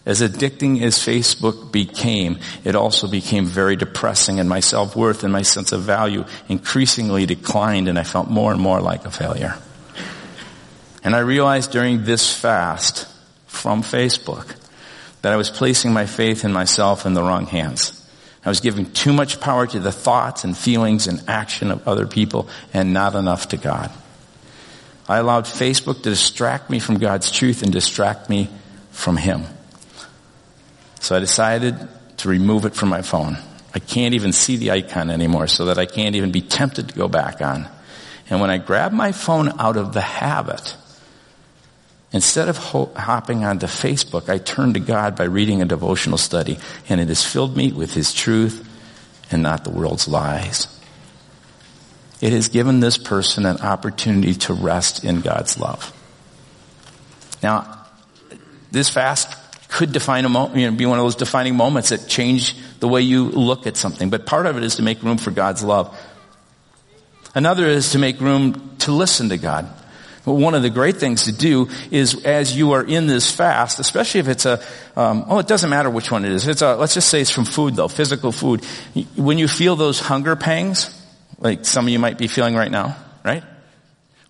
As 0.07 0.23
addicting 0.23 0.83
as 0.83 0.99
Facebook 0.99 1.73
became, 1.73 2.39
it 2.65 2.75
also 2.75 3.07
became 3.07 3.45
very 3.45 3.77
depressing 3.77 4.41
and 4.41 4.49
my 4.49 4.61
self-worth 4.61 5.25
and 5.25 5.33
my 5.33 5.43
sense 5.43 5.73
of 5.73 5.83
value 5.83 6.25
increasingly 6.49 7.27
declined 7.27 7.87
and 7.87 7.99
I 7.99 8.05
felt 8.05 8.29
more 8.29 8.51
and 8.51 8.61
more 8.61 8.81
like 8.81 9.05
a 9.05 9.11
failure. 9.11 9.57
And 11.05 11.15
I 11.15 11.21
realized 11.21 11.71
during 11.71 12.05
this 12.05 12.35
fast 12.35 13.07
from 13.47 13.83
Facebook 13.83 14.57
that 15.23 15.33
I 15.33 15.37
was 15.37 15.51
placing 15.51 15.93
my 15.93 16.07
faith 16.07 16.45
in 16.45 16.53
myself 16.53 17.05
in 17.05 17.13
the 17.13 17.23
wrong 17.23 17.47
hands. 17.47 17.97
I 18.45 18.49
was 18.49 18.61
giving 18.61 18.91
too 18.93 19.13
much 19.13 19.39
power 19.39 19.67
to 19.67 19.81
the 19.81 19.93
thoughts 19.93 20.45
and 20.45 20.57
feelings 20.57 21.09
and 21.09 21.23
action 21.29 21.71
of 21.71 21.87
other 21.87 22.07
people 22.07 22.49
and 22.73 22.95
not 22.95 23.15
enough 23.15 23.49
to 23.49 23.59
God. 23.59 23.91
I 25.07 25.19
allowed 25.19 25.45
Facebook 25.45 25.97
to 25.97 26.11
distract 26.11 26.71
me 26.71 26.79
from 26.79 26.99
God's 26.99 27.31
truth 27.31 27.63
and 27.63 27.71
distract 27.71 28.31
me 28.31 28.49
from 28.93 29.19
Him. 29.19 29.45
So 31.01 31.17
I 31.17 31.19
decided 31.19 31.77
to 32.19 32.29
remove 32.29 32.65
it 32.65 32.75
from 32.75 32.89
my 32.89 33.03
phone. 33.03 33.37
I 33.75 33.79
can't 33.79 34.15
even 34.15 34.33
see 34.33 34.57
the 34.57 34.71
icon 34.71 35.11
anymore 35.11 35.49
so 35.49 35.67
that 35.67 35.79
I 35.79 35.87
can't 35.87 36.15
even 36.15 36.31
be 36.31 36.41
tempted 36.41 36.91
to 36.91 36.95
go 36.95 37.09
back 37.09 37.41
on. 37.41 37.69
And 38.29 38.41
when 38.41 38.51
I 38.51 38.59
grab 38.59 38.93
my 38.93 39.13
phone 39.13 39.61
out 39.61 39.77
of 39.77 39.93
the 39.93 40.01
habit, 40.01 40.77
Instead 42.13 42.49
of 42.49 42.57
ho- 42.57 42.91
hopping 42.97 43.45
onto 43.45 43.67
Facebook, 43.67 44.29
I 44.29 44.39
turn 44.39 44.75
to 44.75 44.81
God 44.81 45.15
by 45.15 45.25
reading 45.25 45.63
a 45.63 45.65
devotional 45.65 46.19
study, 46.19 46.59
and 46.89 47.01
it 47.01 47.09
has 47.09 47.25
filled 47.25 47.57
me 47.57 47.73
with 47.73 47.95
His 47.95 48.13
truth 48.13 48.69
and 49.31 49.43
not 49.43 49.63
the 49.63 49.71
world's 49.71 50.09
lies. 50.09 50.67
It 52.21 52.33
has 52.33 52.49
given 52.49 52.81
this 52.81 52.99
person 52.99 53.47
an 53.47 53.59
opportunity 53.59 54.35
to 54.35 54.55
rest 54.55 55.05
in 55.05 55.21
God's 55.21 55.59
love. 55.59 55.97
Now, 57.43 57.87
this 58.73 58.89
fast 58.89 59.37
could 59.71 59.93
define 59.93 60.25
a 60.25 60.29
moment, 60.29 60.59
you 60.59 60.71
know, 60.71 60.77
be 60.77 60.85
one 60.85 60.99
of 60.99 61.05
those 61.05 61.17
defining 61.17 61.57
moments 61.57 61.91
that 61.91 62.09
change 62.09 62.57
the 62.81 62.89
way 62.89 63.01
you 63.01 63.29
look 63.29 63.67
at 63.67 63.77
something. 63.77 64.11
But 64.11 64.27
part 64.27 64.47
of 64.47 64.57
it 64.57 64.65
is 64.65 64.77
to 64.77 64.83
make 64.83 65.03
room 65.03 65.17
for 65.17 65.31
God's 65.31 65.63
love. 65.63 65.97
Another 67.35 67.67
is 67.67 67.93
to 67.93 67.99
make 67.99 68.21
room 68.21 68.77
to 68.81 68.93
listen 68.93 69.29
to 69.29 69.39
God. 69.39 69.69
But 70.25 70.35
one 70.35 70.55
of 70.55 70.63
the 70.63 70.71
great 70.71 70.97
things 70.97 71.25
to 71.25 71.33
do 71.33 71.69
is 71.91 72.25
as 72.25 72.55
you 72.55 72.73
are 72.73 72.85
in 72.85 73.07
this 73.07 73.31
fast, 73.31 73.79
especially 73.79 74.21
if 74.21 74.29
it's 74.29 74.45
a, 74.45 74.63
um, 74.97 75.25
oh, 75.29 75.39
it 75.39 75.47
doesn't 75.47 75.71
matter 75.71 75.89
which 75.89 76.11
one 76.11 76.25
it 76.25 76.33
is. 76.33 76.47
It's 76.47 76.63
a, 76.63 76.77
let's 76.77 76.95
just 76.95 77.09
say 77.09 77.21
it's 77.21 77.31
from 77.31 77.45
food 77.45 77.77
though, 77.77 77.89
physical 77.89 78.33
food. 78.33 78.65
When 79.17 79.39
you 79.39 79.49
feel 79.49 79.77
those 79.77 80.01
hunger 80.01 80.37
pangs, 80.37 80.95
like 81.39 81.65
some 81.65 81.87
of 81.87 81.93
you 81.93 81.99
might 81.99 82.19
be 82.19 82.29
feeling 82.29 82.55
right 82.55 82.71
now, 82.71 82.97
right? 83.25 83.45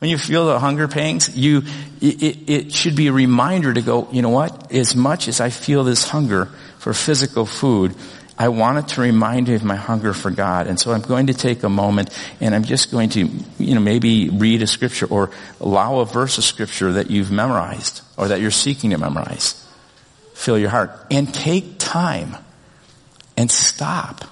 When 0.00 0.08
you 0.08 0.16
feel 0.16 0.46
the 0.46 0.58
hunger 0.58 0.88
pangs, 0.88 1.36
you, 1.36 1.62
it, 2.00 2.48
it 2.48 2.72
should 2.72 2.96
be 2.96 3.08
a 3.08 3.12
reminder 3.12 3.72
to 3.72 3.82
go, 3.82 4.08
you 4.10 4.22
know 4.22 4.30
what? 4.30 4.72
As 4.72 4.96
much 4.96 5.28
as 5.28 5.42
I 5.42 5.50
feel 5.50 5.84
this 5.84 6.08
hunger 6.08 6.46
for 6.78 6.94
physical 6.94 7.44
food, 7.44 7.94
I 8.38 8.48
wanted 8.48 8.88
to 8.88 9.02
remind 9.02 9.48
me 9.48 9.54
of 9.56 9.62
my 9.62 9.76
hunger 9.76 10.14
for 10.14 10.30
God. 10.30 10.68
And 10.68 10.80
so 10.80 10.92
I'm 10.92 11.02
going 11.02 11.26
to 11.26 11.34
take 11.34 11.64
a 11.64 11.68
moment 11.68 12.18
and 12.40 12.54
I'm 12.54 12.64
just 12.64 12.90
going 12.90 13.10
to, 13.10 13.28
you 13.58 13.74
know, 13.74 13.82
maybe 13.82 14.30
read 14.30 14.62
a 14.62 14.66
scripture 14.66 15.04
or 15.04 15.32
allow 15.60 15.98
a 15.98 16.06
verse 16.06 16.38
of 16.38 16.44
scripture 16.44 16.92
that 16.92 17.10
you've 17.10 17.30
memorized 17.30 18.00
or 18.16 18.28
that 18.28 18.40
you're 18.40 18.50
seeking 18.50 18.90
to 18.90 18.98
memorize. 18.98 19.62
Fill 20.32 20.58
your 20.58 20.70
heart 20.70 20.92
and 21.10 21.32
take 21.34 21.78
time 21.78 22.34
and 23.36 23.50
stop 23.50 24.24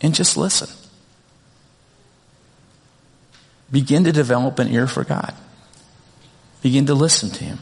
and 0.00 0.14
just 0.14 0.38
listen. 0.38 0.70
Begin 3.70 4.04
to 4.04 4.12
develop 4.12 4.58
an 4.58 4.68
ear 4.68 4.86
for 4.86 5.04
God. 5.04 5.34
Begin 6.62 6.86
to 6.86 6.94
listen 6.94 7.30
to 7.30 7.44
Him. 7.44 7.58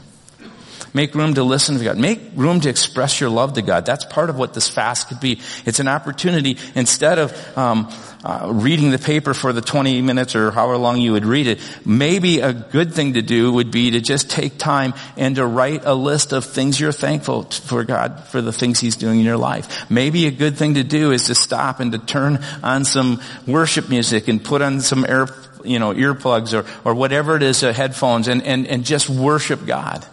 Make 0.93 1.13
room 1.13 1.35
to 1.35 1.43
listen 1.43 1.77
to 1.77 1.83
God. 1.83 1.97
Make 1.97 2.19
room 2.35 2.59
to 2.61 2.69
express 2.69 3.19
your 3.19 3.29
love 3.29 3.53
to 3.53 3.61
God. 3.61 3.85
That's 3.85 4.05
part 4.05 4.29
of 4.29 4.37
what 4.37 4.53
this 4.53 4.67
fast 4.67 5.09
could 5.09 5.19
be. 5.19 5.39
It's 5.65 5.79
an 5.79 5.87
opportunity 5.87 6.57
instead 6.75 7.19
of 7.19 7.57
um, 7.57 7.91
uh, 8.23 8.49
reading 8.51 8.89
the 8.89 8.97
paper 8.97 9.33
for 9.33 9.53
the 9.53 9.61
20 9.61 10.01
minutes 10.01 10.35
or 10.35 10.49
however 10.49 10.77
long 10.77 10.99
you 10.99 11.11
would 11.11 11.25
read 11.25 11.47
it. 11.47 11.59
Maybe 11.85 12.39
a 12.39 12.53
good 12.53 12.93
thing 12.93 13.13
to 13.13 13.21
do 13.21 13.53
would 13.53 13.69
be 13.69 13.91
to 13.91 14.01
just 14.01 14.29
take 14.29 14.57
time 14.57 14.93
and 15.17 15.35
to 15.35 15.45
write 15.45 15.85
a 15.85 15.93
list 15.93 16.33
of 16.33 16.45
things 16.45 16.79
you're 16.79 16.91
thankful 16.91 17.43
for 17.43 17.83
God 17.83 18.23
for 18.25 18.41
the 18.41 18.53
things 18.53 18.79
He's 18.79 18.95
doing 18.95 19.19
in 19.19 19.25
your 19.25 19.37
life. 19.37 19.89
Maybe 19.91 20.25
a 20.25 20.31
good 20.31 20.57
thing 20.57 20.75
to 20.75 20.83
do 20.83 21.11
is 21.11 21.27
to 21.27 21.35
stop 21.35 21.79
and 21.79 21.91
to 21.91 21.99
turn 21.99 22.43
on 22.63 22.85
some 22.85 23.21
worship 23.45 23.89
music 23.89 24.27
and 24.27 24.43
put 24.43 24.61
on 24.61 24.81
some 24.81 25.05
air 25.07 25.27
you 25.67 25.79
know, 25.79 25.93
earplugs 25.93 26.53
or, 26.53 26.65
or 26.83 26.93
whatever 26.93 27.35
it 27.35 27.43
is, 27.43 27.63
uh, 27.63 27.73
headphones 27.73 28.27
and, 28.27 28.43
and, 28.43 28.67
and 28.67 28.85
just 28.85 29.09
worship 29.09 29.65
God. 29.65 30.05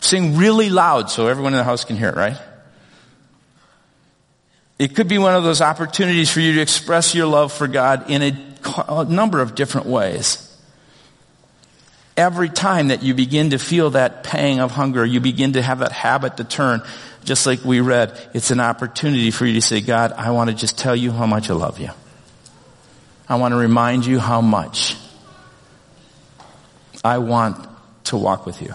Sing 0.00 0.36
really 0.36 0.70
loud 0.70 1.10
so 1.10 1.26
everyone 1.26 1.52
in 1.52 1.58
the 1.58 1.64
house 1.64 1.84
can 1.84 1.96
hear 1.96 2.08
it, 2.08 2.16
right? 2.16 2.36
It 4.78 4.94
could 4.94 5.08
be 5.08 5.18
one 5.18 5.34
of 5.34 5.42
those 5.42 5.62
opportunities 5.62 6.30
for 6.30 6.40
you 6.40 6.54
to 6.54 6.60
express 6.60 7.14
your 7.14 7.26
love 7.26 7.52
for 7.52 7.66
God 7.66 8.10
in 8.10 8.22
a, 8.22 8.36
a 8.88 9.04
number 9.04 9.40
of 9.40 9.54
different 9.54 9.86
ways. 9.86 10.42
Every 12.16 12.48
time 12.48 12.88
that 12.88 13.02
you 13.02 13.14
begin 13.14 13.50
to 13.50 13.58
feel 13.58 13.90
that 13.90 14.22
pang 14.22 14.60
of 14.60 14.70
hunger, 14.70 15.04
you 15.04 15.20
begin 15.20 15.54
to 15.54 15.62
have 15.62 15.80
that 15.80 15.92
habit 15.92 16.36
to 16.38 16.44
turn, 16.44 16.82
just 17.24 17.46
like 17.46 17.64
we 17.64 17.80
read, 17.80 18.18
it's 18.32 18.50
an 18.50 18.60
opportunity 18.60 19.30
for 19.30 19.44
you 19.44 19.54
to 19.54 19.62
say, 19.62 19.80
God, 19.80 20.12
I 20.12 20.30
want 20.30 20.50
to 20.50 20.56
just 20.56 20.78
tell 20.78 20.96
you 20.96 21.10
how 21.10 21.26
much 21.26 21.50
I 21.50 21.54
love 21.54 21.78
you. 21.80 21.90
I 23.28 23.36
want 23.36 23.52
to 23.52 23.56
remind 23.56 24.06
you 24.06 24.18
how 24.18 24.40
much 24.40 24.96
I 27.04 27.18
want 27.18 27.66
to 28.04 28.16
walk 28.16 28.46
with 28.46 28.62
you. 28.62 28.74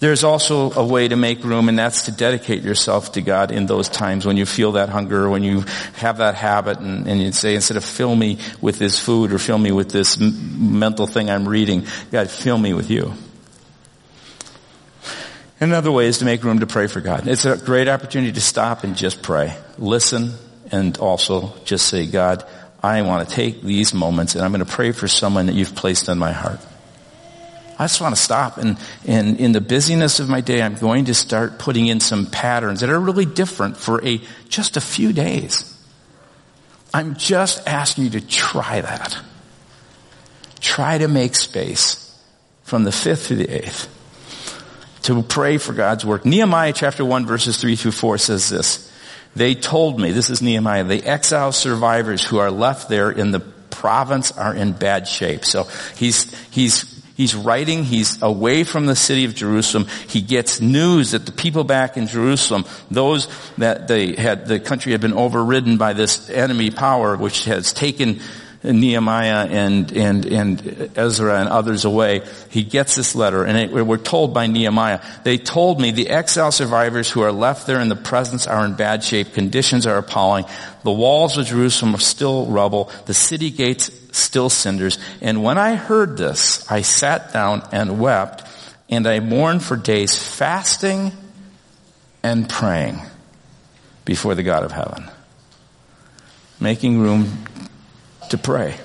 There's 0.00 0.24
also 0.24 0.72
a 0.72 0.84
way 0.84 1.08
to 1.08 1.16
make 1.16 1.44
room, 1.44 1.68
and 1.68 1.78
that's 1.78 2.02
to 2.06 2.12
dedicate 2.12 2.62
yourself 2.62 3.12
to 3.12 3.20
God 3.20 3.50
in 3.50 3.66
those 3.66 3.88
times 3.88 4.24
when 4.24 4.38
you 4.38 4.46
feel 4.46 4.72
that 4.72 4.88
hunger, 4.88 5.28
when 5.28 5.42
you 5.42 5.60
have 5.96 6.18
that 6.18 6.36
habit, 6.36 6.78
and, 6.78 7.06
and 7.06 7.20
you 7.20 7.32
say, 7.32 7.54
instead 7.54 7.76
of 7.76 7.84
fill 7.84 8.16
me 8.16 8.38
with 8.62 8.78
this 8.78 8.98
food 8.98 9.30
or 9.30 9.38
fill 9.38 9.58
me 9.58 9.72
with 9.72 9.90
this 9.90 10.18
m- 10.18 10.78
mental 10.78 11.06
thing 11.06 11.28
I'm 11.28 11.46
reading, 11.46 11.84
God, 12.10 12.30
fill 12.30 12.56
me 12.56 12.72
with 12.72 12.90
you. 12.90 13.12
Another 15.60 15.92
way 15.92 16.06
is 16.06 16.18
to 16.18 16.24
make 16.24 16.42
room 16.42 16.60
to 16.60 16.66
pray 16.66 16.86
for 16.86 17.02
God. 17.02 17.28
It's 17.28 17.44
a 17.44 17.58
great 17.58 17.86
opportunity 17.86 18.32
to 18.32 18.40
stop 18.40 18.82
and 18.82 18.96
just 18.96 19.22
pray. 19.22 19.54
Listen 19.76 20.32
and 20.72 20.96
also 20.96 21.52
just 21.64 21.86
say, 21.86 22.06
God, 22.06 22.44
I 22.82 23.02
want 23.02 23.28
to 23.28 23.34
take 23.34 23.62
these 23.62 23.92
moments 23.92 24.34
and 24.34 24.44
I'm 24.44 24.52
going 24.52 24.64
to 24.64 24.70
pray 24.70 24.92
for 24.92 25.08
someone 25.08 25.46
that 25.46 25.54
you've 25.54 25.74
placed 25.74 26.08
on 26.08 26.18
my 26.18 26.32
heart. 26.32 26.60
I 27.78 27.84
just 27.84 28.00
want 28.00 28.14
to 28.14 28.20
stop 28.20 28.58
and, 28.58 28.78
and 29.06 29.40
in 29.40 29.52
the 29.52 29.60
busyness 29.60 30.20
of 30.20 30.28
my 30.28 30.40
day, 30.40 30.60
I'm 30.62 30.76
going 30.76 31.06
to 31.06 31.14
start 31.14 31.58
putting 31.58 31.86
in 31.86 32.00
some 32.00 32.26
patterns 32.26 32.80
that 32.80 32.90
are 32.90 33.00
really 33.00 33.24
different 33.24 33.76
for 33.76 34.04
a, 34.04 34.20
just 34.48 34.76
a 34.76 34.80
few 34.80 35.12
days. 35.12 35.66
I'm 36.92 37.16
just 37.16 37.66
asking 37.66 38.04
you 38.04 38.10
to 38.10 38.26
try 38.26 38.80
that. 38.80 39.16
Try 40.60 40.98
to 40.98 41.08
make 41.08 41.34
space 41.34 42.06
from 42.64 42.84
the 42.84 42.92
fifth 42.92 43.28
to 43.28 43.34
the 43.34 43.48
eighth 43.48 43.88
to 45.02 45.22
pray 45.22 45.58
for 45.58 45.72
God's 45.72 46.04
work. 46.04 46.24
Nehemiah 46.24 46.72
chapter 46.72 47.04
1 47.04 47.26
verses 47.26 47.60
3 47.60 47.76
through 47.76 47.92
4 47.92 48.18
says 48.18 48.48
this. 48.48 48.89
They 49.36 49.54
told 49.54 50.00
me, 50.00 50.10
this 50.12 50.30
is 50.30 50.42
Nehemiah, 50.42 50.84
the 50.84 51.04
exile 51.04 51.52
survivors 51.52 52.24
who 52.24 52.38
are 52.38 52.50
left 52.50 52.88
there 52.88 53.10
in 53.10 53.30
the 53.30 53.40
province 53.40 54.32
are 54.32 54.54
in 54.54 54.72
bad 54.72 55.06
shape. 55.06 55.44
So 55.44 55.64
he's, 55.96 56.34
he's 56.50 57.00
He's 57.20 57.34
writing, 57.34 57.84
he's 57.84 58.22
away 58.22 58.64
from 58.64 58.86
the 58.86 58.96
city 58.96 59.26
of 59.26 59.34
Jerusalem. 59.34 59.88
He 60.08 60.22
gets 60.22 60.62
news 60.62 61.10
that 61.10 61.26
the 61.26 61.32
people 61.32 61.64
back 61.64 61.98
in 61.98 62.06
Jerusalem, 62.06 62.64
those 62.90 63.28
that 63.58 63.88
they 63.88 64.14
had, 64.14 64.46
the 64.46 64.58
country 64.58 64.92
had 64.92 65.02
been 65.02 65.12
overridden 65.12 65.76
by 65.76 65.92
this 65.92 66.30
enemy 66.30 66.70
power 66.70 67.18
which 67.18 67.44
has 67.44 67.74
taken 67.74 68.20
Nehemiah 68.62 69.46
and, 69.48 69.90
and, 69.92 70.26
and 70.26 70.90
Ezra 70.94 71.40
and 71.40 71.48
others 71.48 71.86
away, 71.86 72.22
he 72.50 72.62
gets 72.62 72.94
this 72.94 73.14
letter 73.14 73.44
and 73.44 73.56
it, 73.56 73.72
we're 73.72 73.96
told 73.96 74.34
by 74.34 74.46
Nehemiah, 74.46 75.00
they 75.24 75.38
told 75.38 75.80
me 75.80 75.92
the 75.92 76.10
exile 76.10 76.52
survivors 76.52 77.10
who 77.10 77.22
are 77.22 77.32
left 77.32 77.66
there 77.66 77.80
in 77.80 77.88
the 77.88 77.96
presence 77.96 78.46
are 78.46 78.64
in 78.66 78.74
bad 78.74 79.02
shape. 79.02 79.32
Conditions 79.32 79.86
are 79.86 79.96
appalling. 79.96 80.44
The 80.82 80.92
walls 80.92 81.38
of 81.38 81.46
Jerusalem 81.46 81.94
are 81.94 82.00
still 82.00 82.46
rubble. 82.46 82.90
The 83.06 83.14
city 83.14 83.50
gates 83.50 83.90
still 84.12 84.50
cinders. 84.50 84.98
And 85.22 85.42
when 85.42 85.56
I 85.56 85.76
heard 85.76 86.18
this, 86.18 86.70
I 86.70 86.82
sat 86.82 87.32
down 87.32 87.66
and 87.72 87.98
wept 87.98 88.46
and 88.90 89.06
I 89.06 89.20
mourned 89.20 89.62
for 89.62 89.76
days 89.76 90.18
fasting 90.18 91.12
and 92.22 92.48
praying 92.48 93.00
before 94.04 94.34
the 94.34 94.42
God 94.42 94.64
of 94.64 94.72
heaven. 94.72 95.08
Making 96.60 97.00
room 97.00 97.44
to 98.30 98.38
pray. 98.38 98.76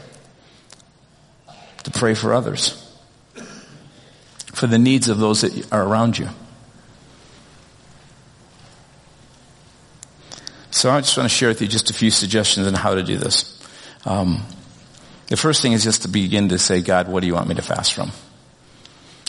To 1.83 1.91
pray 1.91 2.13
for 2.13 2.33
others. 2.33 2.81
For 4.53 4.67
the 4.67 4.77
needs 4.77 5.09
of 5.09 5.17
those 5.17 5.41
that 5.41 5.71
are 5.71 5.83
around 5.83 6.17
you. 6.17 6.29
So 10.71 10.91
I 10.91 10.99
just 11.01 11.17
want 11.17 11.29
to 11.29 11.35
share 11.35 11.49
with 11.49 11.61
you 11.61 11.67
just 11.67 11.89
a 11.89 11.93
few 11.93 12.11
suggestions 12.11 12.67
on 12.67 12.73
how 12.73 12.95
to 12.95 13.03
do 13.03 13.17
this. 13.17 13.61
Um, 14.03 14.43
the 15.27 15.37
first 15.37 15.61
thing 15.61 15.71
is 15.71 15.83
just 15.83 16.03
to 16.03 16.07
begin 16.07 16.49
to 16.49 16.59
say, 16.59 16.81
God, 16.81 17.07
what 17.07 17.21
do 17.21 17.27
you 17.27 17.33
want 17.33 17.47
me 17.47 17.55
to 17.55 17.61
fast 17.61 17.93
from? 17.93 18.11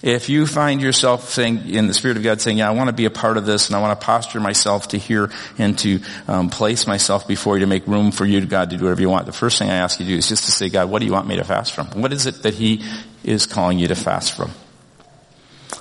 If 0.02 0.28
you 0.28 0.46
find 0.46 0.82
yourself 0.82 1.30
saying, 1.30 1.70
in 1.70 1.87
the 1.87 1.94
Spirit 1.94 2.18
of 2.18 2.22
God 2.22 2.40
saying, 2.42 2.59
yeah, 2.59 2.68
I 2.68 2.72
want 2.72 2.88
to 2.88 2.92
be 2.92 3.06
a 3.06 3.11
part 3.11 3.38
of 3.38 3.46
this 3.46 3.68
and 3.68 3.76
I 3.76 3.80
want 3.80 3.98
to 3.98 4.04
posture 4.04 4.40
myself 4.40 4.88
to 4.88 4.98
hear 4.98 5.30
and 5.56 5.78
to 5.78 6.00
um, 6.28 6.50
place 6.50 6.87
myself 6.87 7.26
before 7.26 7.56
you 7.56 7.61
to 7.61 7.66
make 7.66 7.87
room 7.87 8.11
for 8.11 8.26
you, 8.26 8.44
God, 8.44 8.68
to 8.70 8.76
do 8.76 8.85
whatever 8.85 9.00
you 9.00 9.09
want, 9.09 9.24
the 9.24 9.32
first 9.32 9.59
thing 9.59 9.70
I 9.70 9.76
ask 9.76 9.98
you 9.98 10.04
to 10.04 10.12
do 10.12 10.18
is 10.18 10.28
just 10.28 10.44
to 10.44 10.52
say, 10.52 10.68
God, 10.68 10.90
what 10.90 10.98
do 10.98 11.06
you 11.06 11.12
want 11.12 11.26
me 11.26 11.37
to 11.37 11.44
fast 11.44 11.74
from? 11.74 11.87
What 12.02 12.12
is 12.12 12.26
it 12.26 12.42
that 12.42 12.52
He 12.52 12.85
is 13.24 13.46
calling 13.46 13.78
you 13.78 13.88
to 13.88 13.94
fast 13.94 14.37
from? 14.37 14.50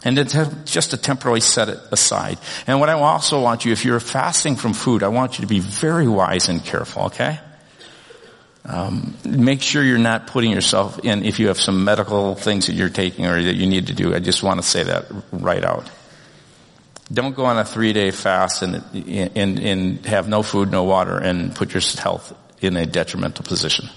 And 0.06 0.18
then 0.18 0.28
just 0.66 0.92
to 0.92 0.98
temporarily 0.98 1.42
set 1.42 1.68
it 1.68 1.80
aside. 1.92 2.38
And 2.68 2.80
what 2.80 2.90
I 2.90 2.94
also 2.94 3.42
want 3.42 3.66
you, 3.66 3.74
if 3.74 3.84
you're 3.84 4.00
fasting 4.00 4.56
from 4.56 4.74
food, 4.74 5.04
I 5.04 5.10
want 5.10 5.38
you 5.38 5.42
to 5.42 5.48
be 5.48 5.60
very 5.60 6.08
wise 6.08 6.48
and 6.48 6.64
careful, 6.64 7.04
okay? 7.06 7.40
Um, 8.68 9.16
make 9.24 9.62
sure 9.62 9.84
you're 9.84 10.00
not 10.00 10.26
putting 10.26 10.52
yourself 10.52 11.00
in 11.00 11.24
if 11.24 11.40
you 11.40 11.48
have 11.48 11.60
some 11.60 11.84
medical 11.84 12.34
things 12.34 12.66
that 12.66 12.74
you're 12.74 12.90
taking 12.90 13.26
or 13.28 13.42
that 13.42 13.56
you 13.56 13.68
need 13.68 13.88
to 13.88 13.94
do. 13.94 14.16
I 14.16 14.20
just 14.20 14.42
want 14.42 14.60
to 14.60 14.66
say 14.66 14.84
that 14.84 15.06
right 15.32 15.64
out. 15.64 15.90
Don't 17.14 17.36
go 17.36 17.46
on 17.46 17.60
a 17.60 17.66
three 17.66 17.94
day 17.94 18.10
fast 18.10 18.64
and, 18.64 18.84
and, 19.08 19.60
and 19.60 20.06
have 20.08 20.28
no 20.28 20.42
food, 20.42 20.72
no 20.72 20.84
water 20.84 21.18
and 21.18 21.54
put 21.56 21.76
your 21.76 21.82
health 21.82 22.34
in 22.60 22.76
a 22.76 22.88
detrimental 22.88 23.46
position. 23.46 23.88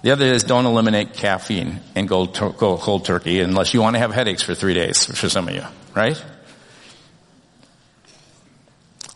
The 0.00 0.10
other 0.10 0.26
is 0.26 0.44
don't 0.44 0.64
eliminate 0.64 1.12
caffeine 1.14 1.80
and 1.94 2.08
go, 2.08 2.26
go 2.26 2.78
cold 2.78 3.04
turkey 3.04 3.40
unless 3.40 3.74
you 3.74 3.82
want 3.82 3.96
to 3.96 4.00
have 4.00 4.12
headaches 4.12 4.42
for 4.42 4.54
three 4.54 4.74
days 4.74 5.04
for 5.04 5.28
some 5.28 5.48
of 5.48 5.54
you, 5.54 5.64
right? 5.94 6.22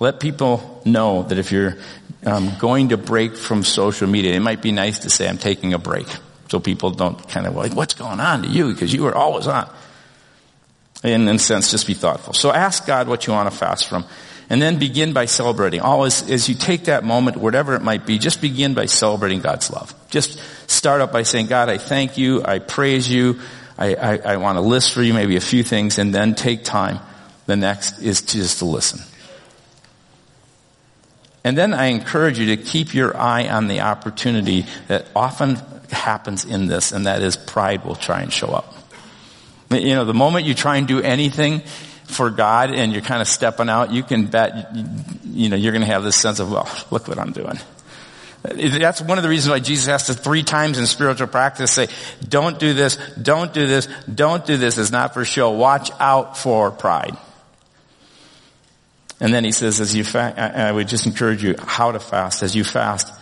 Let 0.01 0.21
people 0.21 0.83
know 0.85 1.25
that 1.25 1.39
if 1.39 1.51
you're 1.51 1.77
um, 2.25 2.53
going 2.59 2.91
to 2.91 2.97
break 2.97 3.37
from 3.37 3.63
social 3.63 4.09
media, 4.09 4.35
it 4.35 4.41
might 4.41 4.63
be 4.63 4.73
nice 4.73 5.01
to 5.01 5.11
say 5.11 5.29
I'm 5.29 5.39
taking 5.39 5.75
a 5.75 5.79
break, 5.79 6.07
so 6.49 6.61
people 6.61 6.91
don't 6.91 7.29
kind 7.29 7.47
of 7.47 7.55
like, 7.55 7.75
what's 7.75 7.95
going 7.95 8.21
on 8.21 8.43
to 8.43 8.49
you? 8.49 8.73
Because 8.73 8.93
you 8.93 9.07
are 9.07 9.15
always 9.15 9.47
on. 9.47 9.69
In, 11.05 11.29
in 11.29 11.37
a 11.37 11.39
sense, 11.39 11.71
just 11.71 11.87
be 11.87 11.95
thoughtful. 11.95 12.33
So 12.33 12.53
ask 12.53 12.87
God 12.87 13.07
what 13.07 13.27
you 13.27 13.33
want 13.33 13.51
to 13.51 13.57
fast 13.57 13.87
from. 13.87 14.05
And 14.51 14.63
then 14.63 14.79
begin 14.79 15.13
by 15.13 15.27
celebrating. 15.27 15.81
Always, 15.81 16.29
as 16.31 16.49
you 16.49 16.55
take 16.55 16.85
that 16.85 17.05
moment, 17.05 17.37
whatever 17.37 17.75
it 17.75 17.83
might 17.83 18.07
be, 18.07 18.19
just 18.19 18.41
begin 18.41 18.73
by 18.73 18.87
celebrating 18.87 19.41
God's 19.41 19.71
love. 19.71 19.95
Just 20.09 20.41
start 20.69 21.03
up 21.03 21.13
by 21.13 21.23
saying, 21.23 21.49
God, 21.49 21.69
I 21.69 21.77
thank 21.77 22.17
you, 22.17 22.43
I 22.43 22.59
praise 22.59 23.11
you, 23.11 23.41
I, 23.77 23.95
I, 23.95 24.17
I 24.17 24.37
want 24.39 24.57
to 24.57 24.63
list 24.63 24.95
for 24.95 25.03
you 25.03 25.13
maybe 25.13 25.37
a 25.37 25.41
few 25.41 25.63
things, 25.63 25.99
and 25.99 26.15
then 26.15 26.35
take 26.35 26.65
time. 26.65 26.99
The 27.45 27.57
next 27.57 28.01
is 28.01 28.23
just 28.23 28.61
to 28.61 28.65
listen. 28.65 29.01
And 31.49 31.57
then 31.57 31.73
I 31.73 31.87
encourage 31.87 32.39
you 32.39 32.55
to 32.55 32.63
keep 32.63 32.93
your 32.93 33.17
eye 33.17 33.49
on 33.49 33.69
the 33.69 33.81
opportunity 33.81 34.67
that 34.89 35.07
often 35.17 35.57
happens 35.91 36.45
in 36.45 36.67
this, 36.67 36.93
and 36.93 37.07
that 37.07 37.23
is 37.23 37.39
pride 37.39 37.87
will 37.87 37.95
try 37.95 38.21
and 38.21 38.31
show 38.31 38.49
up. 38.49 38.75
You 39.71 39.95
know, 39.95 40.05
the 40.05 40.13
moment 40.13 40.45
you 40.45 40.53
try 40.53 40.77
and 40.77 40.87
do 40.87 41.01
anything 41.01 41.61
for 42.05 42.29
God 42.29 42.75
and 42.75 42.93
you're 42.93 43.01
kind 43.01 43.23
of 43.23 43.29
stepping 43.29 43.71
out, 43.71 43.91
you 43.93 44.03
can 44.03 44.27
bet, 44.27 44.77
you 45.25 45.49
know, 45.49 45.57
you're 45.57 45.73
going 45.73 45.81
to 45.81 45.91
have 45.91 46.05
this 46.05 46.17
sense 46.17 46.39
of, 46.39 46.53
well, 46.53 46.69
look 46.91 47.09
what 47.09 47.19
I'm 47.19 47.33
doing. 47.33 47.59
That's 48.43 49.01
one 49.01 49.17
of 49.17 49.25
the 49.25 49.31
reasons 49.31 49.51
why 49.51 49.61
Jesus 49.61 49.87
has 49.87 50.09
to 50.09 50.13
three 50.13 50.43
times 50.43 50.77
in 50.77 50.85
spiritual 50.85 51.29
practice 51.29 51.71
say, 51.73 51.89
don't 52.29 52.59
do 52.59 52.75
this, 52.75 52.99
don't 53.21 53.55
do 53.55 53.67
this, 53.67 53.89
don't 54.15 54.45
do 54.45 54.59
this. 54.59 54.77
It's 54.77 54.91
not 54.91 55.15
for 55.15 55.25
show. 55.25 55.53
Watch 55.53 55.91
out 55.99 56.37
for 56.37 56.71
pride. 56.71 57.17
And 59.21 59.35
then 59.35 59.45
he 59.45 59.53
says, 59.53 59.81
as 59.81 59.97
you 59.97 60.05
fast, 60.05 60.39
I 60.39 60.71
would 60.71 60.89
just 60.89 61.07
encourage 61.07 61.43
you 61.43 61.57
how 61.59 61.93
to 61.93 61.99
fast. 61.99 62.43
As 62.43 62.55
you 62.55 62.63
fast, 62.63 63.13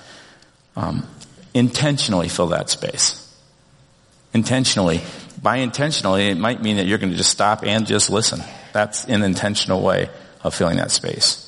um, 0.76 1.06
intentionally 1.54 2.28
fill 2.28 2.48
that 2.48 2.68
space. 2.68 3.22
Intentionally. 4.34 5.00
By 5.42 5.56
intentionally, 5.56 6.28
it 6.28 6.36
might 6.36 6.62
mean 6.62 6.76
that 6.76 6.86
you're 6.86 6.98
going 6.98 7.12
to 7.12 7.16
just 7.16 7.30
stop 7.30 7.64
and 7.64 7.86
just 7.86 8.10
listen. 8.10 8.42
That's 8.72 9.04
an 9.06 9.22
intentional 9.22 9.82
way 9.82 10.10
of 10.42 10.54
filling 10.54 10.76
that 10.76 10.90
space. 10.90 11.42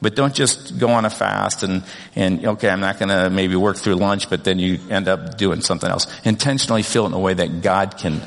But 0.00 0.14
don't 0.14 0.34
just 0.34 0.78
go 0.78 0.90
on 0.90 1.04
a 1.04 1.10
fast 1.10 1.64
and, 1.64 1.82
and 2.14 2.46
okay, 2.46 2.68
I'm 2.68 2.80
not 2.80 3.00
going 3.00 3.08
to 3.08 3.30
maybe 3.30 3.56
work 3.56 3.76
through 3.76 3.96
lunch, 3.96 4.30
but 4.30 4.44
then 4.44 4.60
you 4.60 4.78
end 4.90 5.08
up 5.08 5.36
doing 5.36 5.60
something 5.60 5.90
else. 5.90 6.06
Intentionally 6.24 6.84
fill 6.84 7.04
it 7.04 7.08
in 7.08 7.14
a 7.14 7.18
way 7.18 7.34
that 7.34 7.62
God 7.62 7.98
can 7.98 8.20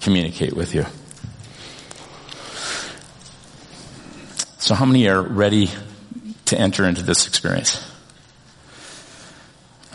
communicate 0.00 0.52
with 0.52 0.76
you. 0.76 0.86
So 4.62 4.76
how 4.76 4.84
many 4.84 5.08
are 5.08 5.20
ready 5.20 5.70
to 6.44 6.56
enter 6.56 6.84
into 6.84 7.02
this 7.02 7.26
experience? 7.26 7.84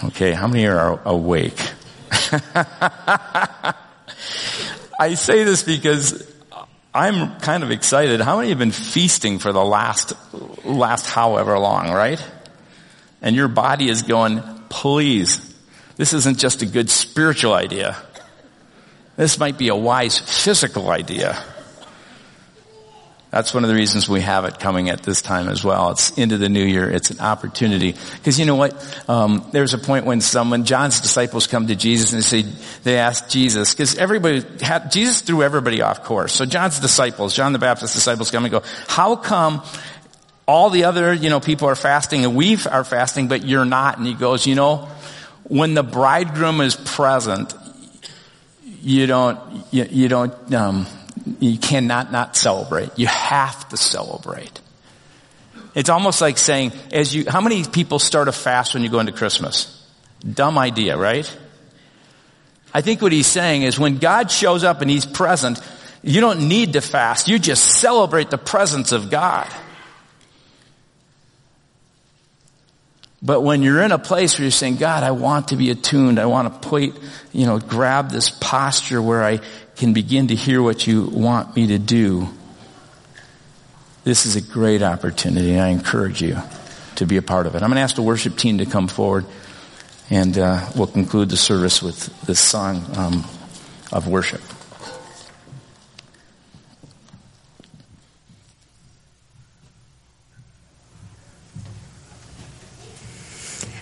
Okay, 0.04 0.34
how 0.34 0.48
many 0.48 0.68
are 0.68 1.00
awake? 1.06 1.58
I 5.00 5.14
say 5.14 5.46
this 5.46 5.64
because 5.64 6.30
I'm 6.94 7.40
kind 7.40 7.64
of 7.64 7.72
excited. 7.72 8.20
How 8.20 8.36
many 8.40 8.50
have 8.50 8.60
been 8.60 8.72
feasting 8.72 9.40
for 9.40 9.54
the 9.54 9.64
last, 9.64 10.12
last 10.66 11.10
however 11.10 11.58
long, 11.58 11.90
right? 11.90 12.22
And 13.22 13.38
your 13.38 13.48
body 13.48 13.88
is 13.88 14.02
going, 14.02 14.42
please, 14.68 15.40
this 15.96 16.12
isn't 16.12 16.40
just 16.40 16.62
a 16.62 16.66
good 16.66 16.90
spiritual 16.90 17.54
idea. 17.54 17.96
This 19.16 19.40
might 19.40 19.58
be 19.58 19.70
a 19.70 19.76
wise 19.78 20.20
physical 20.20 20.92
idea. 20.92 21.42
That's 23.30 23.54
one 23.54 23.66
of 23.66 23.70
the 23.70 23.76
reasons 23.76 24.08
we 24.08 24.22
have 24.22 24.46
it 24.46 24.58
coming 24.58 24.90
at 24.90 25.04
this 25.04 25.22
time 25.22 25.50
as 25.50 25.62
well. 25.62 25.92
It's 25.92 26.18
into 26.18 26.38
the 26.38 26.48
new 26.48 26.64
year. 26.64 26.90
It's 26.90 27.12
an 27.12 27.20
opportunity. 27.20 27.94
Because 28.16 28.40
you 28.40 28.46
know 28.46 28.56
what? 28.56 28.74
Um, 29.10 29.46
there's 29.52 29.74
a 29.74 29.78
point 29.78 30.06
when 30.06 30.22
someone, 30.22 30.64
John's 30.64 31.02
disciples 31.02 31.46
come 31.46 31.68
to 31.68 31.76
Jesus 31.76 32.14
and 32.14 32.22
they 32.22 32.26
say, 32.26 32.42
they 32.84 32.98
ask 32.98 33.28
Jesus, 33.28 33.74
because 33.74 33.98
everybody, 33.98 34.46
had, 34.62 34.92
Jesus 34.92 35.20
threw 35.22 35.44
everybody 35.44 35.82
off 35.82 36.04
course. 36.04 36.32
So 36.32 36.46
John's 36.46 36.80
disciples, 36.80 37.34
John 37.34 37.52
the 37.52 37.60
Baptist 37.60 37.94
disciples 37.94 38.32
come 38.32 38.46
and 38.46 38.52
go, 38.52 38.64
how 38.88 39.18
come 39.18 39.62
all 40.48 40.70
the 40.70 40.86
other, 40.86 41.14
you 41.14 41.30
know, 41.30 41.42
people 41.42 41.68
are 41.68 41.76
fasting 41.76 42.24
and 42.24 42.34
we 42.34 42.56
are 42.72 42.86
fasting, 42.86 43.28
but 43.28 43.44
you're 43.44 43.66
not? 43.66 43.98
And 43.98 44.08
he 44.08 44.14
goes, 44.14 44.48
you 44.48 44.56
know, 44.56 44.88
when 45.44 45.74
the 45.74 45.84
bridegroom 45.84 46.62
is 46.62 46.78
present, 46.78 47.54
you 48.82 49.06
don't, 49.06 49.38
you, 49.72 49.86
you 49.90 50.08
don't, 50.08 50.54
um, 50.54 50.88
you 51.40 51.58
cannot 51.58 52.12
not 52.12 52.36
celebrate. 52.36 52.90
You 52.98 53.08
have 53.08 53.68
to 53.70 53.78
celebrate. 53.78 54.60
It's 55.76 55.90
almost 55.90 56.22
like 56.22 56.38
saying, 56.38 56.72
as 56.92 57.14
you, 57.14 57.26
how 57.30 57.42
many 57.42 57.64
people 57.64 58.00
start 58.00 58.28
a 58.28 58.32
fast 58.32 58.74
when 58.74 58.84
you 58.84 58.90
go 58.90 59.00
into 59.00 59.12
Christmas? 59.12 59.74
Dumb 60.22 60.58
idea, 60.58 60.98
right? 60.98 61.32
I 62.74 62.82
think 62.82 63.02
what 63.02 63.12
he's 63.12 63.28
saying 63.28 63.64
is 63.64 63.80
when 63.80 63.98
God 63.98 64.32
shows 64.32 64.64
up 64.64 64.82
and 64.82 64.90
he's 64.90 65.06
present, 65.06 65.60
you 66.04 66.22
don't 66.22 66.48
need 66.48 66.74
to 66.74 66.82
fast. 66.82 67.28
You 67.28 67.40
just 67.40 67.64
celebrate 67.64 68.30
the 68.30 68.38
presence 68.38 68.92
of 68.92 69.10
God. 69.10 69.48
But 73.22 73.42
when 73.42 73.64
you're 73.64 73.82
in 73.82 73.92
a 73.92 73.98
place 73.98 74.38
where 74.38 74.44
you're 74.44 74.52
saying, 74.52 74.76
God, 74.76 75.04
I 75.04 75.12
want 75.12 75.50
to 75.50 75.56
be 75.56 75.72
attuned. 75.72 76.20
I 76.20 76.28
want 76.28 76.54
to 76.62 76.70
put, 76.70 76.84
you 77.34 77.48
know, 77.48 77.60
grab 77.60 78.12
this 78.12 78.30
posture 78.30 79.02
where 79.02 79.24
I 79.24 79.40
can 79.76 79.94
begin 79.94 80.28
to 80.28 80.36
hear 80.36 80.62
what 80.62 80.86
you 80.86 81.06
want 81.06 81.56
me 81.56 81.68
to 81.68 81.80
do. 81.80 82.30
This 84.04 84.26
is 84.26 84.36
a 84.36 84.42
great 84.42 84.84
opportunity. 84.84 85.60
I 85.60 85.68
encourage 85.70 86.22
you 86.22 86.38
to 86.96 87.06
be 87.06 87.18
a 87.18 87.22
part 87.22 87.48
of 87.48 87.56
it. 87.56 87.64
I'm 87.64 87.70
going 87.70 87.76
to 87.76 87.82
ask 87.82 87.96
the 87.96 88.02
worship 88.02 88.38
team 88.38 88.60
to 88.60 88.66
come 88.66 88.88
forward 88.88 89.26
and 90.10 90.38
uh, 90.38 90.66
we'll 90.76 90.88
conclude 90.88 91.30
the 91.30 91.38
service 91.38 91.82
with 91.82 92.22
this 92.22 92.40
song 92.40 92.86
um, 92.96 93.26
of 93.92 94.08
worship. 94.08 94.42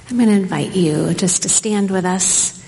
I'm 0.07 0.17
going 0.17 0.29
to 0.29 0.35
invite 0.35 0.75
you 0.75 1.15
just 1.15 1.43
to 1.43 1.49
stand 1.49 1.89
with 1.89 2.05
us 2.05 2.63